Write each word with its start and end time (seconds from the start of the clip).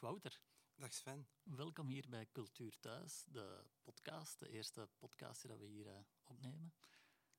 Dag 0.00 0.10
Wouter. 0.10 0.40
Dag 0.76 0.92
Sven. 0.92 1.28
Welkom 1.42 1.88
hier 1.88 2.08
bij 2.08 2.26
Cultuur 2.32 2.78
Thuis, 2.78 3.24
de 3.28 3.64
podcast, 3.82 4.38
de 4.38 4.48
eerste 4.48 4.88
podcast 4.98 5.42
die 5.42 5.56
we 5.56 5.66
hier 5.66 5.86
uh, 5.86 6.00
opnemen. 6.24 6.74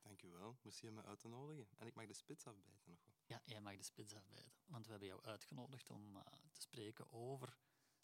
Dankjewel. 0.01 0.57
Merci 0.61 0.87
om 0.87 0.93
me 0.93 1.03
uit 1.03 1.19
te 1.19 1.27
nodigen. 1.27 1.67
En 1.77 1.87
ik 1.87 1.95
mag 1.95 2.05
de 2.05 2.13
spits 2.13 2.47
afbijten 2.47 2.71
nog 2.71 2.83
wel. 2.85 3.15
Ja, 3.25 3.41
jij 3.45 3.61
mag 3.61 3.77
de 3.77 3.83
spits 3.83 4.15
afbijten. 4.15 4.53
Want 4.65 4.85
we 4.85 4.91
hebben 4.91 5.09
jou 5.09 5.23
uitgenodigd 5.23 5.89
om 5.89 6.15
uh, 6.15 6.21
te 6.53 6.61
spreken 6.61 7.11
over 7.11 7.57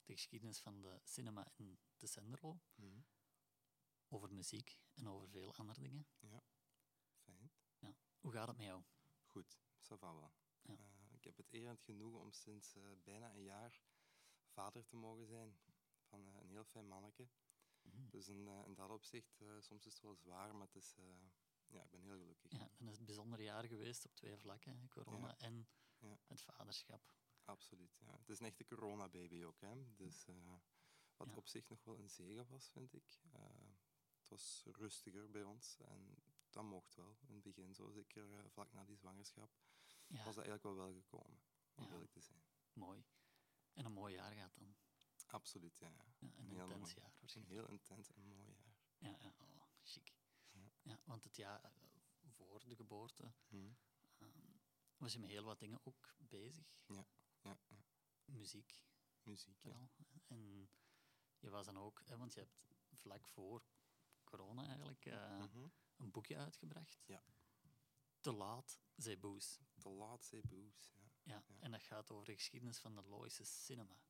de 0.04 0.14
geschiedenis 0.14 0.60
van 0.60 0.82
de 0.82 1.00
cinema 1.04 1.51
in 1.55 1.79
de 1.97 2.07
Senderlo. 2.07 2.60
Mhm. 2.75 3.00
Over 4.07 4.33
muziek 4.33 4.79
en 4.93 5.07
over 5.07 5.29
veel 5.29 5.55
andere 5.55 5.82
dingen. 5.82 6.07
Ja, 6.19 6.43
fijn. 7.18 7.51
Ja. 7.79 7.96
Hoe 8.19 8.32
gaat 8.32 8.47
het 8.47 8.57
met 8.57 8.65
jou? 8.65 8.83
Goed, 9.25 9.57
ça 9.82 9.97
va 9.97 10.14
wel. 10.14 10.33
Ja. 10.61 10.74
Uh, 10.74 11.14
ik 11.14 11.24
heb 11.24 11.37
het 11.37 11.54
eer 11.54 11.68
en 11.68 11.74
het 11.74 11.83
genoegen 11.83 12.19
om 12.19 12.32
sinds 12.32 12.75
uh, 12.75 12.83
bijna 13.04 13.33
een 13.33 13.43
jaar 13.43 13.82
vader 14.57 14.86
te 14.86 14.96
mogen 14.96 15.25
zijn 15.28 15.57
van 16.10 16.28
uh, 16.28 16.36
een 16.42 16.50
heel 16.50 16.64
fijn 16.64 16.88
manneke. 16.88 17.28
Mhm. 17.82 18.10
Dus 18.10 18.28
in, 18.28 18.48
in 18.48 18.74
dat 18.74 18.89
opzicht, 18.89 19.42
soms 19.60 19.86
is 19.86 19.93
het 19.93 20.02
wel 20.02 20.15
zwaar, 20.15 20.56
maar 20.56 20.65
het 20.68 20.75
is, 20.75 20.96
ja, 21.68 21.84
ik 21.84 21.89
ben 21.89 22.02
heel 22.02 22.18
gelukkig. 22.18 22.52
Ja, 22.52 22.57
dan 22.78 22.88
is 22.88 22.92
het 22.92 23.00
een 23.00 23.06
bijzonder 23.06 23.42
jaar 23.42 23.64
geweest 23.68 24.06
op 24.06 24.15
twee 24.15 24.38
vlakken, 24.38 24.88
corona 24.89 25.28
Ja. 25.28 25.38
en 25.38 25.68
Ja. 26.00 26.18
het 26.28 26.42
vaderschap. 26.42 27.14
Absoluut, 27.46 27.98
ja. 28.00 28.18
Het 28.18 28.29
is 28.29 28.39
een 28.39 28.46
echte 28.46 28.65
coronababy 28.65 29.43
ook, 29.43 29.62
hè. 29.62 29.96
Dus 29.96 30.25
wat 31.15 31.28
Ja. 31.29 31.36
op 31.36 31.48
zich 31.48 31.70
nog 31.70 31.84
wel 31.84 32.00
een 32.00 32.09
zegen 32.09 32.48
was, 32.48 32.70
vind 32.70 32.94
ik. 32.94 33.20
het 34.20 34.30
was 34.30 34.64
rustiger 34.72 35.30
bij 35.30 35.44
ons 35.44 35.78
en 35.80 36.16
dat 36.50 36.64
mocht 36.64 36.95
wel 36.95 37.17
in 37.28 37.34
het 37.34 37.44
begin 37.44 37.73
zo. 37.73 37.89
Zeker 37.89 38.50
vlak 38.50 38.73
na 38.73 38.84
die 38.86 38.98
zwangerschap 38.98 39.50
was 40.08 40.36
dat 40.36 40.45
eigenlijk 40.45 40.64
wel 40.64 40.76
wel 40.76 40.94
gekomen, 40.94 41.39
om 41.76 41.86
eerlijk 41.92 42.12
te 42.12 42.22
zijn. 42.22 42.44
mooi. 42.73 43.03
En 43.77 43.86
een 43.86 43.91
mooi 43.91 44.13
jaar 44.13 44.31
gaat 44.31 44.56
dan. 44.56 44.75
Absoluut, 45.28 45.78
ja. 45.80 45.88
ja. 45.89 46.06
Ja, 46.20 46.28
een 46.38 46.50
heel 46.50 46.70
intens 46.70 46.80
mooi. 46.81 46.95
jaar 46.95 47.11
Een 47.14 47.20
waarschijnlijk. 47.20 47.56
heel 47.56 47.67
intens 47.70 48.11
en 48.11 48.28
mooi 48.28 48.47
jaar. 48.47 48.75
Ja, 48.97 49.17
ja 49.19 49.34
oh, 49.38 49.61
chic. 49.84 50.16
Ja. 50.52 50.72
Ja, 50.81 51.00
want 51.06 51.23
het 51.23 51.36
jaar 51.36 51.64
eh, 51.64 51.72
voor 52.28 52.67
de 52.67 52.75
geboorte 52.75 53.34
Hm. 53.47 53.69
ehm, 54.17 54.58
was 54.97 55.14
je 55.14 55.19
met 55.19 55.30
heel 55.30 55.44
wat 55.44 55.59
dingen 55.59 55.80
ook 55.86 56.16
bezig. 56.17 56.84
Ja, 56.88 57.08
ja, 57.42 57.59
ja. 57.67 57.84
Muziek 58.25 58.86
Muziek, 59.23 59.61
ja. 59.61 59.89
En 60.28 60.69
je 61.39 61.50
was 61.50 61.66
dan 61.66 61.78
ook, 61.78 62.02
hè, 62.06 62.17
want 62.17 62.34
je 62.34 62.39
hebt 62.39 62.58
vlak 62.91 63.28
voor 63.28 63.66
corona 64.23 64.66
eigenlijk 64.66 65.06
eh, 65.06 65.38
Mhm. 65.39 65.67
een 65.97 66.12
boekje 66.12 66.38
uitgebracht. 66.38 67.03
Ja. 67.06 67.23
Te 68.19 68.31
laat, 68.31 68.80
zei 68.95 69.17
Boes. 69.17 69.59
De 69.73 69.89
laatste 69.89 70.41
boos, 70.47 70.91
ja. 70.95 71.06
Ja, 71.28 71.44
Ja. 71.47 71.56
en 71.59 71.72
dat 71.72 71.81
gaat 71.81 72.11
over 72.11 72.25
de 72.25 72.33
geschiedenis 72.33 72.80
van 72.80 72.95
de 72.95 73.02
Loïse 73.02 73.44
cinema. 73.44 74.02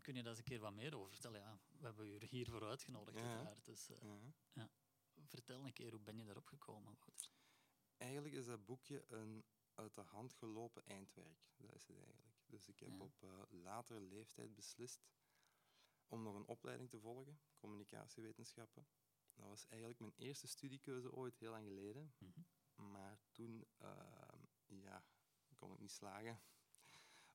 Kun 0.00 0.14
je 0.14 0.20
daar 0.22 0.30
eens 0.30 0.38
een 0.38 0.44
keer 0.44 0.60
wat 0.60 0.72
meer 0.72 0.96
over 0.96 1.10
vertellen? 1.10 1.40
Ja, 1.40 1.58
we 1.78 1.84
hebben 1.86 2.06
u 2.06 2.24
hiervoor 2.26 2.64
uitgenodigd, 2.64 3.18
Ja. 3.18 3.54
Dus 3.64 3.88
eh, 3.90 4.22
ja. 4.52 4.70
vertel 5.26 5.64
een 5.64 5.72
keer, 5.72 5.90
hoe 5.90 6.00
ben 6.00 6.18
je 6.18 6.24
daarop 6.24 6.46
gekomen, 6.46 6.96
Wouter? 6.98 7.32
Eigenlijk 7.96 8.34
is 8.34 8.46
dat 8.46 8.64
boekje 8.64 9.04
een 9.08 9.44
uit 9.74 9.94
de 9.94 10.00
hand 10.00 10.32
gelopen 10.32 10.84
eindwerk. 10.86 11.46
Dat 11.56 11.74
is 11.74 11.86
het 11.86 11.96
eigenlijk. 12.04 12.36
Dus 12.46 12.68
ik 12.68 12.80
heb 12.80 12.88
Ja. 12.90 12.98
op 12.98 13.22
eh, 13.22 13.42
latere 13.48 14.00
leeftijd 14.00 14.54
beslist 14.54 15.06
om 16.08 16.22
nog 16.22 16.34
een 16.34 16.46
opleiding 16.46 16.90
te 16.90 17.00
volgen, 17.00 17.40
communicatiewetenschappen. 17.56 18.86
Dat 19.34 19.46
was 19.46 19.66
eigenlijk 19.66 20.00
mijn 20.00 20.14
eerste 20.16 20.46
studiekeuze 20.46 21.12
ooit, 21.12 21.38
heel 21.38 21.50
lang 21.50 21.66
geleden. 21.66 22.14
Mhm. 22.18 22.40
Maar 22.90 23.18
toen 23.30 23.64
eh, 23.78 24.38
ja, 24.66 25.04
kon 25.64 25.72
ik 25.74 25.80
niet 25.80 25.92
slagen. 25.92 26.40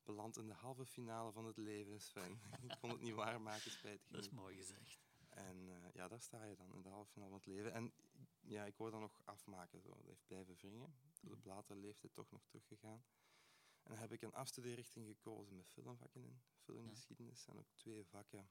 Beland 0.03 0.37
in 0.37 0.47
de 0.47 0.53
halve 0.53 0.85
finale 0.85 1.31
van 1.31 1.45
het 1.45 1.57
leven, 1.57 2.01
Sven. 2.01 2.31
ik 2.67 2.77
kon 2.79 2.89
het 2.89 3.01
niet 3.01 3.13
waarmaken, 3.13 3.71
spijtig 3.71 4.07
Dat 4.09 4.23
is 4.23 4.29
mooi 4.29 4.55
gezegd. 4.55 4.99
En 5.29 5.69
eh, 5.69 5.93
ja, 5.93 6.07
daar 6.07 6.21
sta 6.21 6.43
je 6.45 6.55
dan, 6.55 6.73
in 6.75 6.81
de 6.81 6.89
halve 6.89 7.11
finale 7.11 7.29
van 7.29 7.39
het 7.39 7.47
leven. 7.47 7.73
En 7.73 7.93
ja, 8.41 8.65
ik 8.65 8.75
wou 8.77 8.91
dat 8.91 8.99
nog 8.99 9.21
afmaken, 9.25 9.81
zo. 9.81 9.89
dat 9.89 10.05
heeft 10.05 10.25
blijven 10.27 10.55
wringen. 10.55 10.93
Dus 11.21 11.31
op 11.31 11.45
latere 11.45 11.79
leeftijd 11.79 12.13
toch 12.13 12.31
nog 12.31 12.45
teruggegaan. 12.45 13.03
En 13.83 13.91
dan 13.91 13.97
heb 13.97 14.11
ik 14.11 14.21
een 14.21 14.33
afstudeerrichting 14.33 15.07
gekozen 15.07 15.55
met 15.55 15.69
filmvakken 15.69 16.21
in, 16.23 16.41
filmgeschiedenis. 16.57 17.47
En 17.47 17.57
ook 17.59 17.71
twee 17.73 18.05
vakken 18.05 18.49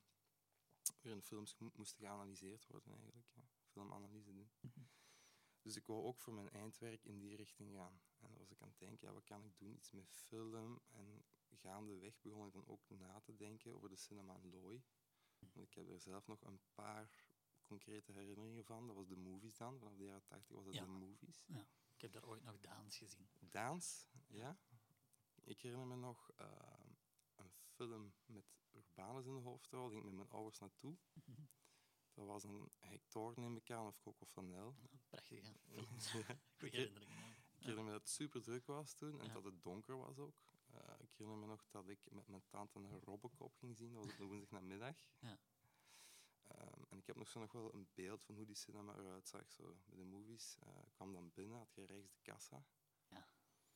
waarin 1.02 1.22
films 1.22 1.56
mo- 1.58 1.70
moesten 1.74 1.98
geanalyseerd 1.98 2.66
worden 2.66 2.94
eigenlijk. 2.94 3.26
Ja. 3.34 3.42
Filmanalyse 3.66 4.32
doen. 4.34 4.50
Mhm. 4.60 4.80
Dus 5.62 5.76
ik 5.76 5.86
wou 5.86 6.02
ook 6.04 6.18
voor 6.20 6.34
mijn 6.34 6.50
eindwerk 6.50 7.04
in 7.04 7.18
die 7.18 7.36
richting 7.36 7.72
gaan. 7.74 8.00
En 8.18 8.28
dan 8.28 8.38
was 8.38 8.50
ik 8.50 8.62
aan 8.62 8.68
het 8.68 8.78
denken, 8.78 9.06
ja, 9.08 9.12
wat 9.14 9.24
kan 9.24 9.44
ik 9.44 9.58
doen? 9.58 9.74
Iets 9.74 9.90
met 9.90 10.10
film. 10.12 10.80
En 10.88 11.24
gaandeweg 11.50 12.20
begon 12.20 12.46
ik 12.46 12.52
dan 12.52 12.66
ook 12.66 12.88
na 12.88 13.20
te 13.20 13.36
denken 13.36 13.74
over 13.74 13.88
de 13.88 13.96
cinema 13.96 14.36
in 14.36 14.50
Looi. 14.50 14.82
Want 15.38 15.56
ik 15.56 15.74
heb 15.74 15.88
er 15.88 16.00
zelf 16.00 16.26
nog 16.26 16.42
een 16.44 16.60
paar 16.74 17.10
concrete 17.62 18.12
herinneringen 18.12 18.64
van. 18.64 18.86
Dat 18.86 18.96
was 18.96 19.08
de 19.08 19.16
movies 19.16 19.56
dan. 19.56 19.78
Vanaf 19.78 19.96
de 19.96 20.04
jaren 20.04 20.24
80 20.24 20.56
was 20.56 20.64
dat 20.64 20.74
Ja. 20.74 20.80
de 20.84 20.86
movies. 20.90 21.42
Ja, 21.46 21.66
ik 21.94 22.00
heb 22.00 22.12
daar 22.12 22.24
ooit 22.24 22.42
nog 22.42 22.58
Daans 22.60 22.96
gezien. 22.96 23.28
Daans, 23.40 24.06
ja. 24.26 24.58
Ik 25.44 25.60
herinner 25.60 25.86
me 25.86 25.96
nog 25.96 26.30
eh, 26.30 26.46
een 27.34 27.50
film 27.50 28.14
met 28.26 28.56
Urbanus 28.72 29.26
in 29.26 29.34
de 29.34 29.40
hoofdrol. 29.40 29.80
Daar 29.82 29.90
ging 29.90 30.02
ik 30.02 30.08
met 30.08 30.16
mijn 30.18 30.30
ouders 30.30 30.58
naartoe. 30.58 30.96
Dat 32.18 32.26
was 32.26 32.44
een 32.44 32.70
Hector, 32.78 33.32
neem 33.36 33.56
ik 33.56 33.70
aan, 33.70 33.86
of 33.86 33.98
Coco 34.00 34.26
Flanel. 34.26 34.74
Ja, 34.80 34.98
Prachtige 35.08 35.52
films. 35.54 36.12
Ja. 36.12 36.36
Goeie 36.58 36.74
herinneringen. 36.74 37.16
hè. 37.16 37.28
Ik 37.30 37.60
herinner 37.64 37.84
me 37.84 37.90
dat 37.90 38.00
het 38.00 38.10
super 38.10 38.42
druk 38.42 38.66
was 38.66 38.94
toen 38.94 39.20
en 39.20 39.26
Ja. 39.26 39.32
dat 39.32 39.44
het 39.44 39.62
donker 39.62 39.96
was 39.96 40.18
ook. 40.18 40.34
Eh, 40.66 40.94
ik 40.98 41.10
herinner 41.10 41.38
me 41.38 41.46
nog 41.46 41.66
dat 41.70 41.88
ik 41.88 42.10
met 42.10 42.28
mijn 42.28 42.44
tante 42.48 42.78
naar 42.78 43.00
Robocop 43.00 43.54
ging 43.56 43.76
zien. 43.76 43.92
Dat 43.92 44.04
was 44.04 44.12
op 44.12 44.18
een 44.20 44.26
woensdagnamiddag. 44.26 44.96
Ja. 45.18 45.38
Ehm, 46.46 46.82
en 46.88 46.98
ik 46.98 47.06
heb 47.06 47.16
nog 47.16 47.28
zo 47.28 47.40
nog 47.40 47.52
wel 47.52 47.74
een 47.74 47.88
beeld 47.94 48.24
van 48.24 48.34
hoe 48.34 48.46
die 48.46 48.54
cinema 48.56 48.96
eruit 48.96 49.28
zag. 49.28 49.50
Zo, 49.52 49.76
bij 49.84 49.96
de 49.98 50.04
movies 50.04 50.56
ik 50.86 50.92
kwam 50.92 51.12
dan 51.12 51.32
binnen, 51.34 51.58
had 51.58 51.74
je 51.74 51.84
rechts 51.86 52.10
de 52.10 52.18
kassa. 52.22 52.66
Ja. 53.08 53.16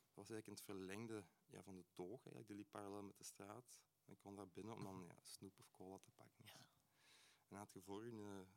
Dat 0.05 0.15
was 0.15 0.29
eigenlijk 0.29 0.47
in 0.47 0.53
het 0.53 0.61
verlengde 0.63 1.25
ja, 1.47 1.63
van 1.63 1.75
de 1.75 1.85
toog. 1.93 2.17
Eigenlijk. 2.19 2.47
Die 2.47 2.55
liep 2.55 2.69
parallel 2.69 3.03
met 3.03 3.17
de 3.17 3.23
straat. 3.23 3.81
En 4.05 4.11
ik 4.13 4.19
kwam 4.19 4.35
daar 4.35 4.49
binnen 4.49 4.75
om 4.75 4.83
dan 4.83 5.03
ja, 5.09 5.15
snoep 5.21 5.59
of 5.59 5.71
cola 5.71 5.97
te 5.97 6.11
pakken. 6.11 6.45
Ja. 6.45 6.62
En 7.53 7.59
dan 7.59 7.67
had 7.67 7.73
je 7.73 7.81
voor 7.81 8.05
je 8.05 8.11
een, 8.11 8.47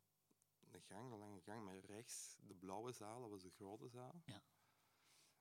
een 0.73 0.81
gang, 0.83 1.12
een 1.12 1.19
lange 1.19 1.41
gang, 1.41 1.65
met 1.65 1.84
rechts 1.84 2.37
de 2.41 2.55
blauwe 2.55 2.93
zaal, 2.93 3.21
dat 3.21 3.31
was 3.31 3.43
de 3.43 3.51
grote 3.51 3.89
zaal. 3.89 4.23
ja. 4.25 4.43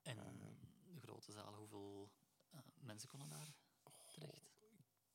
En 0.01 0.17
Eh. 0.17 0.93
de 0.93 0.99
grote 0.99 1.31
zaal, 1.31 1.53
hoeveel 1.55 2.11
eh, 2.49 2.59
mensen 2.75 3.09
konden 3.09 3.29
daar 3.29 3.55
terecht? 4.05 4.51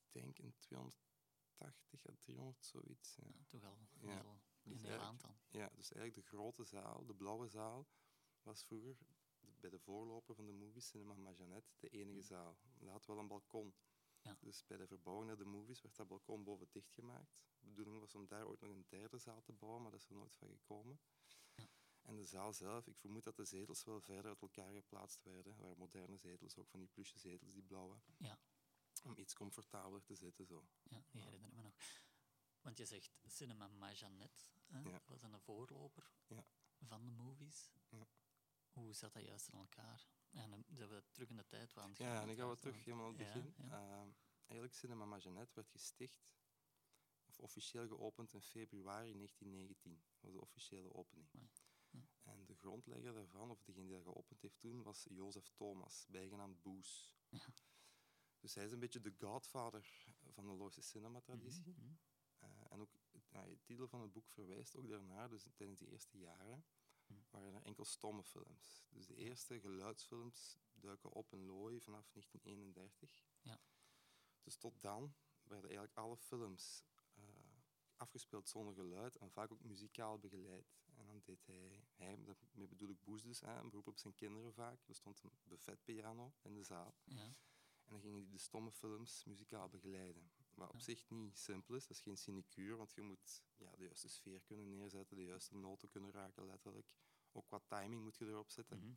Ik 0.03 0.13
denk 0.13 0.39
een 0.39 0.55
280 0.59 2.07
à 2.09 2.15
300, 2.21 2.65
zoiets. 2.67 3.17
Ja. 3.17 3.25
Ja, 3.27 3.45
toch 3.49 3.65
al 3.65 3.79
Ja. 4.01 4.15
heel, 4.15 4.31
een 4.63 4.73
Dus 4.73 4.81
heel 4.83 4.91
eigenlijk- 4.91 5.03
aantal. 5.03 5.37
Ja, 5.49 5.69
dus 5.77 5.93
eigenlijk 5.93 6.15
de 6.15 6.37
grote 6.37 6.65
zaal, 6.65 7.07
de 7.07 7.15
blauwe 7.15 7.49
zaal, 7.49 7.89
was 8.43 8.65
vroeger 8.65 8.97
bij 9.61 9.71
de 9.71 9.79
voorloper 9.79 10.35
van 10.35 10.47
de 10.47 10.53
movie 10.53 10.81
Cinema 10.83 11.15
Majanet 11.15 11.65
de 11.79 11.89
enige 11.89 12.23
zaal. 12.23 12.59
Dat 12.79 12.89
had 12.91 13.07
wel 13.07 13.19
een 13.19 13.29
balkon. 13.29 13.75
Ja. 14.23 14.37
Dus 14.41 14.67
bij 14.67 14.77
de 14.77 14.87
verbouwing 14.87 15.27
naar 15.29 15.37
de 15.39 15.45
movies 15.45 15.81
werd 15.83 15.97
dat 15.97 16.09
balkon 16.09 16.45
boven 16.45 16.69
dichtgemaakt. 16.71 17.39
De 17.59 17.67
bedoeling 17.69 17.99
was 18.01 18.15
om 18.15 18.27
daar 18.27 18.47
ooit 18.47 18.61
nog 18.61 18.71
een 18.71 18.85
derde 18.89 19.19
zaal 19.19 19.43
te 19.43 19.53
bouwen, 19.53 19.83
maar 19.83 19.91
dat 19.91 20.01
is 20.01 20.09
er 20.09 20.15
nooit 20.17 20.35
van 20.35 20.49
gekomen. 20.49 21.01
Ja. 21.55 21.69
En 22.03 22.17
de 22.17 22.25
zaal 22.25 22.53
zelf, 22.53 22.87
ik 22.87 22.99
vermoed 22.99 23.25
dat 23.25 23.37
de 23.37 23.45
zetels 23.45 23.85
wel 23.85 24.01
verder 24.01 24.27
uit 24.31 24.41
elkaar 24.43 24.73
geplaatst 24.73 25.23
werden. 25.23 25.53
Er 25.53 25.59
waren 25.61 25.79
moderne 25.79 26.17
zetels, 26.17 26.57
ook 26.57 26.69
van 26.69 26.81
die 26.81 26.89
plusje 26.89 27.19
zetels, 27.19 27.53
die 27.53 27.63
blauwe. 27.63 28.01
Ja, 28.19 28.39
Om 29.05 29.19
iets 29.19 29.35
comfortabeler 29.35 30.03
te 30.03 30.15
zitten 30.15 30.47
zo. 30.47 30.69
ja, 30.83 31.03
die 31.11 31.23
herinner 31.23 31.49
ik 31.49 31.55
me 31.57 31.63
nog. 31.63 31.75
Want 32.61 32.79
je 32.79 32.85
zegt 32.87 33.19
Cinema 33.27 33.69
Majanet, 33.69 34.49
hè? 34.67 34.83
Dat 34.83 35.07
was 35.07 35.23
een 35.23 35.41
voorloper 35.41 36.13
Ja. 36.27 36.45
van 36.81 37.05
de 37.05 37.11
movies. 37.11 37.73
Ja. 38.75 38.81
Hoe 38.83 38.95
zat 38.95 39.13
dat 39.13 39.23
juist 39.25 39.49
in 39.49 39.59
elkaar? 39.59 40.09
En 40.31 40.51
dan 40.51 40.65
zijn 40.71 40.89
we 40.89 41.03
terug 41.11 41.29
in 41.29 41.37
de 41.37 41.47
tijd. 41.47 41.73
Want 41.73 41.97
Ja, 41.99 42.21
en 42.21 42.27
dan 42.27 42.37
gaan 42.37 42.49
we 42.51 42.57
terug 42.59 42.85
helemaal 42.85 43.07
aan 43.07 43.17
het 43.19 43.27
Ja, 43.27 43.33
begin. 43.33 43.55
ja. 43.57 43.71
Eh, 44.03 44.09
eigenlijk 44.47 44.75
Cinema 44.75 45.05
Majanet 45.05 45.55
werd 45.55 45.69
gesticht, 45.71 46.29
of 47.27 47.39
officieel 47.41 47.87
geopend 47.87 48.33
in 48.33 48.43
februari 48.43 49.13
1919. 49.13 50.03
Dat 50.13 50.21
was 50.21 50.33
de 50.33 50.41
officiële 50.41 50.95
opening. 50.95 51.29
Ja. 51.91 52.09
En 52.23 52.45
de 52.45 52.55
grondlegger 52.55 53.13
daarvan, 53.15 53.51
of 53.51 53.63
degene 53.63 53.87
die 53.87 53.95
dat 53.95 54.03
geopend 54.05 54.41
heeft 54.43 54.59
toen, 54.61 54.83
was 54.83 55.07
Jozef 55.11 55.49
Thomas, 55.49 56.07
bijgenaamd 56.09 56.63
Boes. 56.63 57.15
Ja. 57.29 57.47
Dus 58.41 58.55
hij 58.55 58.65
is 58.65 58.73
een 58.73 58.79
beetje 58.81 59.01
de 59.01 59.15
godfather 59.19 60.07
van 60.33 60.47
de 60.47 60.53
Loze 60.53 60.83
cinema-traditie. 60.83 61.75
Eh, 62.39 62.73
en 62.73 62.81
ook 62.81 62.91
ja, 63.29 63.47
de 63.47 63.59
titel 63.63 63.89
van 63.89 64.01
het 64.01 64.13
boek 64.13 64.29
verwijst 64.29 64.77
ook 64.77 64.89
daarnaar. 64.89 65.29
Dus 65.29 65.47
tijdens 65.55 65.79
die 65.79 65.89
eerste 65.89 66.19
jaren. 66.19 66.65
Waren 67.31 67.55
er 67.55 67.63
enkel 67.63 67.85
stomme 67.85 68.23
films. 68.23 68.85
Dus 68.89 69.07
de 69.07 69.17
eerste 69.17 69.61
geluidsfilms 69.61 70.59
duiken 70.73 71.11
op 71.11 71.33
in 71.33 71.47
Looi 71.47 71.81
vanaf 71.81 72.11
1931. 72.11 73.25
Ja. 73.41 73.61
Dus 74.43 74.57
tot 74.57 74.83
dan 74.83 75.15
werden 75.43 75.71
eigenlijk 75.71 75.99
alle 75.99 76.17
films 76.17 76.85
eh, 77.15 77.25
afgespeeld 77.97 78.49
zonder 78.49 78.75
geluid 78.75 79.17
en 79.17 79.31
vaak 79.31 79.53
ook 79.53 79.63
muzikaal 79.63 80.19
begeleid. 80.19 80.79
En 80.95 81.07
dan 81.07 81.21
deed 81.25 81.47
hij, 81.47 81.85
hij 81.95 82.25
daarmee 82.25 82.69
bedoel 82.69 82.89
ik 82.89 83.03
Boes 83.03 83.23
dus, 83.23 83.41
hè, 83.41 83.59
een 83.59 83.69
beroep 83.71 83.87
op 83.87 83.99
zijn 83.99 84.15
kinderen 84.15 84.53
vaak. 84.53 84.89
Er 84.89 84.95
stond 84.95 85.23
een 85.23 85.33
buffetpiano 85.43 86.35
in 86.43 86.55
de 86.55 86.63
zaal. 86.63 86.95
Ja. 87.05 87.35
En 87.85 87.97
dan 87.97 88.01
gingen 88.01 88.21
die 88.21 88.31
de 88.31 88.39
stomme 88.39 88.71
films 88.71 89.25
muzikaal 89.25 89.69
begeleiden. 89.69 90.31
Wat 90.61 90.69
op 90.69 90.75
Ja. 90.79 90.81
zich 90.85 91.11
niet 91.11 91.39
simpel 91.39 91.75
is, 91.75 91.87
dat 91.87 91.97
is 91.97 92.03
geen 92.03 92.17
sinecure, 92.17 92.77
want 92.77 92.93
je 92.93 93.03
moet 93.03 93.43
ja, 93.57 93.71
de 93.77 93.85
juiste 93.85 94.09
sfeer 94.09 94.41
kunnen 94.41 94.69
neerzetten, 94.69 95.17
de 95.17 95.25
juiste 95.25 95.57
noten 95.57 95.89
kunnen 95.89 96.11
raken, 96.11 96.47
letterlijk. 96.47 96.95
Ook 97.33 97.47
qua 97.47 97.59
timing 97.67 98.03
moet 98.03 98.17
je 98.17 98.27
erop 98.27 98.51
zetten. 98.51 98.79
Mhm. 98.79 98.95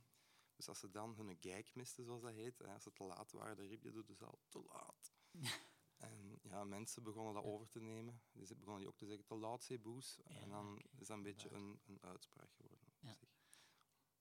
Dus 0.55 0.67
als 0.67 0.79
ze 0.79 0.89
dan 0.91 1.15
hun 1.15 1.37
gag 1.39 1.73
misten, 1.73 2.03
zoals 2.03 2.21
dat 2.21 2.31
heet, 2.31 2.57
hè, 2.57 2.73
als 2.73 2.83
ze 2.83 2.93
te 2.93 3.03
laat 3.03 3.31
waren, 3.31 3.55
dan 3.57 3.65
riep 3.65 3.83
je 3.83 4.03
dus 4.03 4.21
al 4.21 4.39
te 4.49 4.59
laat. 4.63 5.13
En 5.97 6.39
ja, 6.41 6.63
mensen 6.63 7.03
begonnen 7.03 7.33
dat 7.33 7.43
over 7.43 7.67
te 7.69 7.79
nemen. 7.79 8.21
Dus 8.31 8.47
ze 8.47 8.55
begonnen 8.55 8.81
die 8.81 8.89
ook 8.89 8.97
te 8.97 9.05
zeggen, 9.05 9.25
te 9.25 9.35
laat, 9.35 9.63
zei 9.63 9.79
Boes. 9.79 10.19
Ja, 10.25 10.35
en 10.39 10.49
dan 10.49 10.77
is 10.97 11.07
dat 11.07 11.17
een 11.17 11.23
beetje 11.23 11.49
een, 11.51 11.79
een 11.85 12.01
uitspraak 12.01 12.53
geworden. 12.53 12.87
op 12.87 12.93
Ja. 12.99 13.13
zich. 13.15 13.29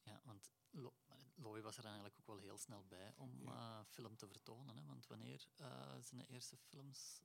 Ja, 0.03 0.21
want 0.25 0.51
Lo 0.71 0.95
maar 1.09 1.33
Looi 1.37 1.63
was 1.63 1.77
er 1.79 1.85
eigenlijk 1.85 2.15
ook 2.19 2.27
wel 2.27 2.39
heel 2.39 2.59
snel 2.59 2.87
bij 2.87 3.13
om 3.17 3.43
Ja. 3.43 3.79
eh, 3.81 3.85
film 3.87 4.17
te 4.17 4.29
vertonen. 4.29 4.77
Hè? 4.77 4.85
Want 4.85 5.07
wanneer 5.07 5.47
eh, 5.57 5.97
zijn 6.01 6.21
de 6.21 6.27
eerste 6.27 6.57
films 6.57 7.21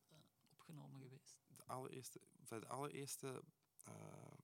opgenomen 0.68 1.00
geweest? 1.02 1.36
De 1.56 1.64
allereerste, 1.64 2.19
enfin, 2.40 2.60
de 2.60 2.68
allereerste 2.68 3.44
eh, 3.84 4.38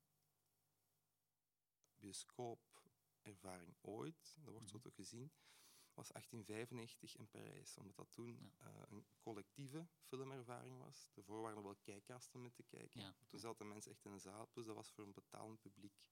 bioscoopervaring 1.97 3.75
ooit, 3.81 4.35
dat 4.41 4.51
wordt 4.51 4.69
zo 4.69 4.75
Mhm. 4.75 4.83
toch 4.83 4.95
gezien, 4.95 5.31
was 5.93 6.11
1895 6.11 7.15
in 7.15 7.27
Parijs. 7.29 7.77
Omdat 7.77 7.95
dat 7.95 8.11
toen 8.11 8.51
Ja. 8.59 8.67
eh, 8.67 8.81
een 8.89 9.05
collectieve 9.19 9.87
filmervaring 9.99 10.77
was. 10.77 11.09
Daarvoor 11.13 11.41
waren 11.41 11.57
er 11.57 11.63
wel 11.63 11.75
kijkkasten 11.75 12.41
met 12.41 12.55
te 12.55 12.63
kijken. 12.63 12.99
Ja, 13.01 13.15
Toen 13.27 13.39
zaten 13.39 13.67
mensen 13.67 13.91
echt 13.91 14.05
in 14.05 14.11
een 14.11 14.19
zaal, 14.19 14.47
plus 14.47 14.65
dat 14.65 14.75
was 14.75 14.91
voor 14.91 15.03
een 15.03 15.13
betalend 15.13 15.59
publiek. 15.61 16.11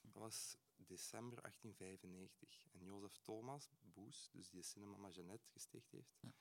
Dat 0.00 0.12
was 0.12 0.56
december 0.76 1.40
1895. 1.42 2.66
En 2.72 2.84
Jozef 2.84 3.16
Thomas 3.22 3.70
Boes, 3.80 4.28
dus 4.32 4.48
die 4.50 4.62
Cinema 4.62 4.96
Magenet 4.96 5.46
gesticht 5.46 5.90
heeft, 5.90 6.16
Ja. 6.20 6.32